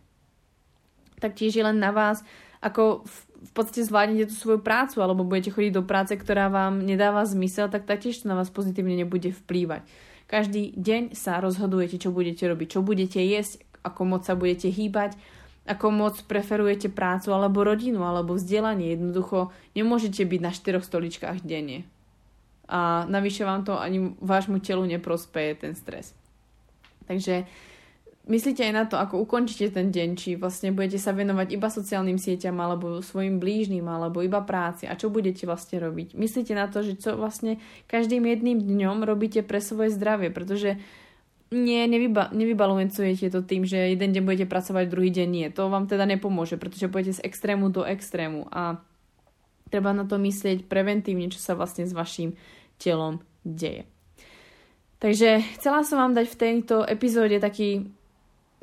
Taktiež 1.18 1.58
je 1.58 1.64
len 1.66 1.82
na 1.82 1.90
vás, 1.90 2.22
ako 2.62 3.06
v, 3.06 3.16
v 3.50 3.52
podstate 3.54 3.86
zvládnete 3.86 4.30
tú 4.30 4.36
svoju 4.38 4.60
prácu 4.62 5.02
alebo 5.02 5.26
budete 5.26 5.54
chodiť 5.54 5.72
do 5.74 5.84
práce, 5.86 6.14
ktorá 6.14 6.50
vám 6.50 6.86
nedáva 6.86 7.26
zmysel, 7.26 7.70
tak 7.70 7.90
taktiež 7.90 8.22
to 8.22 8.30
na 8.30 8.38
vás 8.38 8.54
pozitívne 8.54 8.94
nebude 8.98 9.34
vplývať. 9.34 9.86
Každý 10.28 10.76
deň 10.76 11.16
sa 11.16 11.40
rozhodujete, 11.40 12.02
čo 12.04 12.12
budete 12.12 12.44
robiť, 12.52 12.68
čo 12.78 12.80
budete 12.84 13.24
jesť, 13.24 13.64
ako 13.86 14.02
moc 14.04 14.22
sa 14.28 14.36
budete 14.36 14.68
hýbať, 14.68 15.16
ako 15.68 15.88
moc 15.92 16.16
preferujete 16.28 16.92
prácu 16.92 17.32
alebo 17.32 17.64
rodinu 17.64 18.04
alebo 18.04 18.36
vzdelanie. 18.36 18.96
Jednoducho 18.96 19.56
nemôžete 19.76 20.28
byť 20.28 20.40
na 20.44 20.52
štyroch 20.52 20.84
stoličkách 20.84 21.44
denne. 21.48 21.88
A 22.68 23.08
navyše 23.08 23.48
vám 23.48 23.64
to 23.64 23.80
ani 23.80 24.12
vášmu 24.20 24.60
telu 24.60 24.84
neprospeje 24.84 25.56
ten 25.56 25.72
stres. 25.80 26.17
Takže 27.08 27.48
myslíte 28.28 28.62
aj 28.68 28.74
na 28.76 28.84
to, 28.86 29.00
ako 29.00 29.24
ukončíte 29.24 29.72
ten 29.72 29.90
deň, 29.90 30.10
či 30.20 30.30
vlastne 30.36 30.76
budete 30.76 31.00
sa 31.00 31.16
venovať 31.16 31.56
iba 31.56 31.72
sociálnym 31.72 32.20
sieťam, 32.20 32.60
alebo 32.60 33.00
svojim 33.00 33.40
blížnym, 33.40 33.88
alebo 33.88 34.20
iba 34.22 34.44
práci 34.44 34.86
a 34.86 35.00
čo 35.00 35.08
budete 35.08 35.48
vlastne 35.48 35.80
robiť. 35.80 36.14
Myslíte 36.14 36.54
na 36.54 36.68
to, 36.68 36.84
že 36.84 37.00
čo 37.00 37.16
vlastne 37.16 37.58
každým 37.88 38.28
jedným 38.28 38.60
dňom 38.60 39.08
robíte 39.08 39.42
pre 39.42 39.64
svoje 39.64 39.96
zdravie, 39.96 40.30
pretože 40.30 40.76
nie, 41.48 41.88
nevyba, 41.88 42.28
nevybalancujete 42.36 43.32
to 43.32 43.40
tým, 43.40 43.64
že 43.64 43.96
jeden 43.96 44.12
deň 44.12 44.24
budete 44.28 44.48
pracovať, 44.52 44.92
druhý 44.92 45.16
deň 45.16 45.28
nie. 45.32 45.48
To 45.56 45.72
vám 45.72 45.88
teda 45.88 46.04
nepomôže, 46.04 46.60
pretože 46.60 46.92
pôjdete 46.92 47.24
z 47.24 47.26
extrému 47.32 47.72
do 47.72 47.88
extrému 47.88 48.52
a 48.52 48.84
treba 49.72 49.96
na 49.96 50.04
to 50.04 50.20
myslieť 50.20 50.68
preventívne, 50.68 51.32
čo 51.32 51.40
sa 51.40 51.56
vlastne 51.56 51.88
s 51.88 51.96
vašim 51.96 52.36
telom 52.76 53.24
deje. 53.48 53.88
Takže 54.98 55.46
chcela 55.58 55.86
som 55.86 56.02
vám 56.02 56.18
dať 56.18 56.26
v 56.26 56.40
tejto 56.40 56.76
epizóde 56.82 57.38
taký 57.38 57.86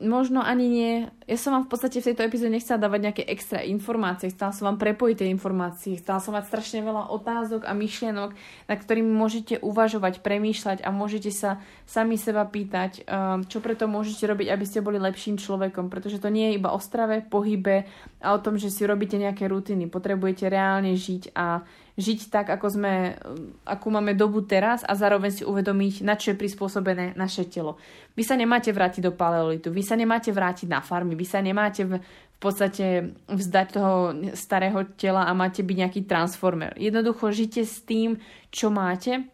možno 0.03 0.42
ani 0.42 0.66
nie. 0.66 0.94
Ja 1.31 1.38
som 1.38 1.55
vám 1.55 1.70
v 1.70 1.70
podstate 1.70 2.03
v 2.03 2.11
tejto 2.11 2.27
epizóde 2.27 2.51
nechcela 2.51 2.83
dávať 2.83 3.01
nejaké 3.01 3.23
extra 3.31 3.62
informácie, 3.62 4.35
chcela 4.35 4.51
som 4.51 4.66
vám 4.66 4.83
prepojiť 4.83 5.23
tie 5.23 5.31
informácie, 5.31 6.03
chcela 6.03 6.18
som 6.18 6.35
mať 6.35 6.51
strašne 6.51 6.83
veľa 6.83 7.14
otázok 7.14 7.62
a 7.62 7.73
myšlienok, 7.79 8.35
na 8.66 8.75
ktorými 8.75 9.12
môžete 9.14 9.62
uvažovať, 9.62 10.18
premýšľať 10.27 10.83
a 10.83 10.90
môžete 10.90 11.31
sa 11.31 11.62
sami 11.87 12.18
seba 12.18 12.42
pýtať, 12.42 13.07
um, 13.07 13.47
čo 13.47 13.62
preto 13.62 13.87
môžete 13.87 14.27
robiť, 14.27 14.51
aby 14.51 14.64
ste 14.66 14.83
boli 14.83 14.99
lepším 14.99 15.38
človekom, 15.38 15.87
pretože 15.87 16.18
to 16.18 16.27
nie 16.27 16.51
je 16.51 16.59
iba 16.59 16.75
o 16.75 16.83
strave, 16.83 17.23
pohybe 17.23 17.87
a 18.18 18.35
o 18.35 18.42
tom, 18.42 18.59
že 18.59 18.75
si 18.75 18.83
robíte 18.83 19.14
nejaké 19.14 19.47
rutiny. 19.47 19.87
Potrebujete 19.87 20.51
reálne 20.51 20.99
žiť 20.99 21.38
a 21.38 21.62
žiť 21.95 22.27
tak, 22.27 22.51
ako 22.51 22.67
sme, 22.75 23.15
akú 23.63 23.87
máme 23.87 24.19
dobu 24.19 24.43
teraz 24.43 24.83
a 24.83 24.99
zároveň 24.99 25.31
si 25.31 25.43
uvedomiť, 25.47 26.03
na 26.03 26.19
čo 26.19 26.35
je 26.35 26.41
prispôsobené 26.43 27.15
naše 27.15 27.47
telo. 27.47 27.79
Vy 28.19 28.27
sa 28.27 28.35
nemáte 28.35 28.75
vrátiť 28.75 29.03
do 29.07 29.15
paleolitu, 29.15 29.71
vy 29.71 29.83
sa 29.87 29.95
nemáte 29.95 30.35
vrátiť 30.35 30.67
na 30.67 30.83
farmy, 30.83 31.15
vy 31.15 31.27
sa 31.27 31.39
nemáte 31.39 31.87
v, 31.87 32.03
v 32.03 32.39
podstate 32.43 33.15
vzdať 33.31 33.67
toho 33.71 33.95
starého 34.35 34.83
tela 34.99 35.31
a 35.31 35.33
máte 35.39 35.63
byť 35.63 35.77
nejaký 35.87 36.01
transformer. 36.11 36.75
Jednoducho 36.75 37.31
žite 37.31 37.63
s 37.63 37.87
tým, 37.87 38.19
čo 38.51 38.75
máte, 38.75 39.31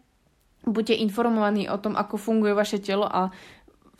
buďte 0.69 1.01
informovaní 1.01 1.65
o 1.73 1.81
tom, 1.81 1.97
ako 1.97 2.21
funguje 2.21 2.53
vaše 2.53 2.77
telo 2.77 3.09
a 3.09 3.33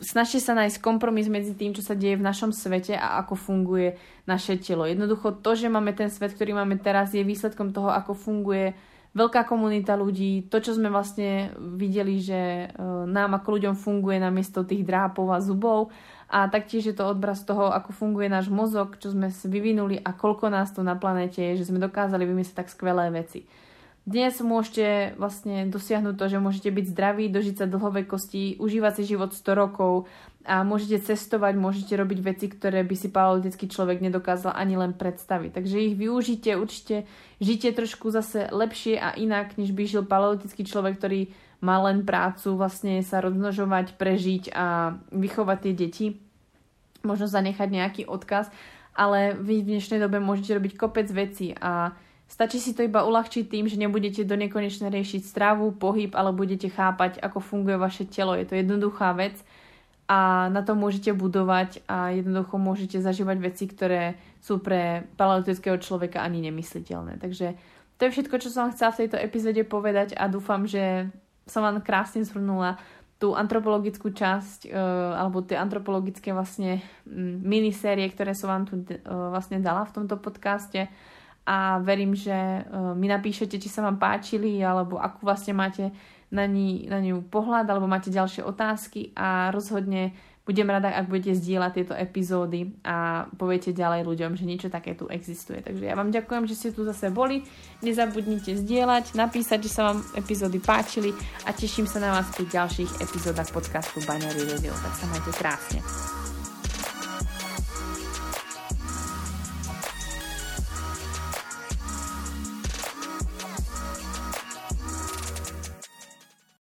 snažte 0.01 0.41
sa 0.41 0.57
nájsť 0.57 0.81
kompromis 0.81 1.29
medzi 1.29 1.53
tým, 1.53 1.71
čo 1.71 1.85
sa 1.85 1.93
deje 1.93 2.17
v 2.17 2.25
našom 2.25 2.51
svete 2.51 2.97
a 2.97 3.21
ako 3.21 3.37
funguje 3.37 3.95
naše 4.25 4.57
telo. 4.57 4.89
Jednoducho 4.89 5.39
to, 5.39 5.53
že 5.53 5.71
máme 5.71 5.93
ten 5.93 6.09
svet, 6.09 6.33
ktorý 6.33 6.57
máme 6.57 6.81
teraz, 6.81 7.13
je 7.13 7.21
výsledkom 7.21 7.71
toho, 7.71 7.93
ako 7.93 8.17
funguje 8.17 8.73
veľká 9.11 9.43
komunita 9.43 9.99
ľudí, 9.99 10.47
to, 10.47 10.63
čo 10.63 10.75
sme 10.75 10.87
vlastne 10.87 11.51
videli, 11.77 12.23
že 12.23 12.71
e, 12.71 12.87
nám 13.07 13.35
ako 13.37 13.47
ľuďom 13.59 13.75
funguje 13.75 14.17
namiesto 14.23 14.63
tých 14.63 14.87
drápov 14.87 15.27
a 15.35 15.43
zubov 15.43 15.91
a 16.31 16.47
taktiež 16.47 16.91
je 16.91 16.95
to 16.95 17.03
odbraz 17.03 17.43
toho, 17.43 17.75
ako 17.75 17.91
funguje 17.91 18.31
náš 18.31 18.47
mozog, 18.47 18.95
čo 19.03 19.11
sme 19.11 19.27
vyvinuli 19.27 19.99
a 19.99 20.15
koľko 20.15 20.47
nás 20.47 20.71
tu 20.71 20.79
na 20.79 20.95
planete 20.95 21.43
je, 21.43 21.59
že 21.59 21.67
sme 21.67 21.83
dokázali 21.83 22.23
vymyslieť 22.23 22.63
tak 22.63 22.71
skvelé 22.71 23.11
veci. 23.11 23.43
Dnes 24.01 24.33
môžete 24.41 25.13
vlastne 25.21 25.69
dosiahnuť 25.69 26.17
to, 26.17 26.25
že 26.25 26.41
môžete 26.41 26.69
byť 26.73 26.85
zdraví, 26.89 27.29
dožiť 27.29 27.55
sa 27.61 27.65
dlhovekosti, 27.69 28.57
užívať 28.57 28.93
si 28.97 29.13
život 29.13 29.29
100 29.29 29.53
rokov 29.53 30.09
a 30.41 30.65
môžete 30.65 31.05
cestovať, 31.05 31.53
môžete 31.53 31.93
robiť 31.93 32.19
veci, 32.25 32.49
ktoré 32.49 32.81
by 32.81 32.95
si 32.97 33.13
paleolitický 33.13 33.69
človek 33.69 34.01
nedokázal 34.01 34.57
ani 34.57 34.73
len 34.73 34.97
predstaviť. 34.97 35.53
Takže 35.53 35.77
ich 35.77 35.93
využite, 35.93 36.57
určite 36.57 37.05
žite 37.37 37.69
trošku 37.77 38.09
zase 38.09 38.49
lepšie 38.49 38.97
a 38.97 39.13
inak, 39.13 39.53
než 39.61 39.69
by 39.69 39.85
žil 39.85 40.01
paleolitický 40.01 40.65
človek, 40.65 40.97
ktorý 40.97 41.29
má 41.61 41.77
len 41.85 42.01
prácu 42.01 42.57
vlastne 42.57 43.05
sa 43.05 43.21
rozmnožovať, 43.21 44.01
prežiť 44.01 44.49
a 44.49 44.97
vychovať 45.13 45.57
tie 45.61 45.73
deti. 45.77 46.07
Možno 47.05 47.29
zanechať 47.29 47.69
nejaký 47.69 48.01
odkaz, 48.09 48.49
ale 48.97 49.37
vy 49.37 49.61
v 49.61 49.77
dnešnej 49.77 50.01
dobe 50.01 50.17
môžete 50.17 50.57
robiť 50.57 50.73
kopec 50.73 51.05
vecí 51.13 51.53
a 51.61 51.93
Stačí 52.31 52.63
si 52.63 52.71
to 52.71 52.87
iba 52.87 53.03
uľahčiť 53.03 53.43
tým, 53.51 53.67
že 53.67 53.75
nebudete 53.75 54.23
do 54.23 54.39
nekonečne 54.39 54.87
riešiť 54.87 55.27
stravu, 55.27 55.75
pohyb, 55.75 56.15
ale 56.15 56.31
budete 56.31 56.71
chápať, 56.71 57.19
ako 57.19 57.43
funguje 57.43 57.75
vaše 57.75 58.07
telo. 58.07 58.39
Je 58.39 58.47
to 58.47 58.55
jednoduchá 58.55 59.11
vec 59.11 59.35
a 60.07 60.47
na 60.47 60.63
to 60.63 60.71
môžete 60.71 61.11
budovať 61.11 61.83
a 61.91 62.15
jednoducho 62.15 62.55
môžete 62.55 63.03
zažívať 63.03 63.37
veci, 63.43 63.67
ktoré 63.67 64.15
sú 64.39 64.63
pre 64.63 65.11
paleolitického 65.19 65.75
človeka 65.83 66.23
ani 66.23 66.39
nemysliteľné. 66.47 67.19
Takže 67.19 67.59
to 67.99 68.07
je 68.07 68.13
všetko, 68.15 68.35
čo 68.39 68.47
som 68.47 68.71
chcela 68.71 68.95
v 68.95 69.05
tejto 69.05 69.19
epizóde 69.19 69.67
povedať 69.67 70.15
a 70.15 70.31
dúfam, 70.31 70.63
že 70.63 71.11
som 71.43 71.67
vám 71.67 71.83
krásne 71.83 72.23
zhrnula 72.23 72.79
tú 73.19 73.35
antropologickú 73.35 74.07
časť 74.15 74.71
uh, 74.71 75.19
alebo 75.19 75.43
tie 75.43 75.59
antropologické 75.59 76.31
vlastne 76.31 76.79
minisérie, 77.43 78.07
ktoré 78.07 78.31
som 78.33 78.49
vám 78.55 78.63
tu 78.65 78.79
uh, 78.79 78.95
vlastne 79.35 79.59
dala 79.59 79.83
v 79.83 79.93
tomto 79.99 80.15
podcaste 80.15 80.87
a 81.45 81.81
verím, 81.81 82.13
že 82.13 82.33
e, 82.33 82.61
mi 82.93 83.09
napíšete, 83.09 83.57
či 83.57 83.69
sa 83.69 83.81
vám 83.81 83.97
páčili 83.97 84.61
alebo 84.61 85.01
akú 85.01 85.25
vlastne 85.25 85.57
máte 85.57 85.89
na, 86.31 86.45
ní, 86.47 86.87
na 86.87 87.01
ňu 87.01 87.27
pohľad 87.27 87.67
alebo 87.67 87.89
máte 87.89 88.13
ďalšie 88.13 88.45
otázky 88.45 89.11
a 89.17 89.51
rozhodne 89.51 90.15
budem 90.41 90.67
rada, 90.67 90.89
ak 90.89 91.05
budete 91.05 91.37
zdieľať 91.37 91.71
tieto 91.71 91.93
epizódy 91.93 92.73
a 92.81 93.29
poviete 93.37 93.77
ďalej 93.77 94.03
ľuďom, 94.09 94.31
že 94.33 94.49
niečo 94.49 94.73
také 94.73 94.97
tu 94.97 95.05
existuje. 95.05 95.61
Takže 95.61 95.85
ja 95.85 95.93
vám 95.93 96.09
ďakujem, 96.09 96.49
že 96.49 96.57
ste 96.57 96.69
tu 96.73 96.81
zase 96.81 97.13
boli. 97.13 97.45
Nezabudnite 97.85 98.57
zdieľať, 98.57 99.13
napísať, 99.13 99.59
že 99.69 99.71
sa 99.71 99.93
vám 99.93 100.01
epizódy 100.17 100.57
páčili 100.57 101.13
a 101.45 101.53
teším 101.53 101.85
sa 101.85 102.01
na 102.01 102.09
vás 102.09 102.27
pri 102.33 102.49
ďalších 102.49 103.05
epizódach 103.05 103.53
podcastu 103.53 104.01
Baňary 104.01 104.49
Radio. 104.49 104.73
Tak 104.73 104.93
sa 104.97 105.05
majte 105.13 105.31
krásne. 105.37 106.30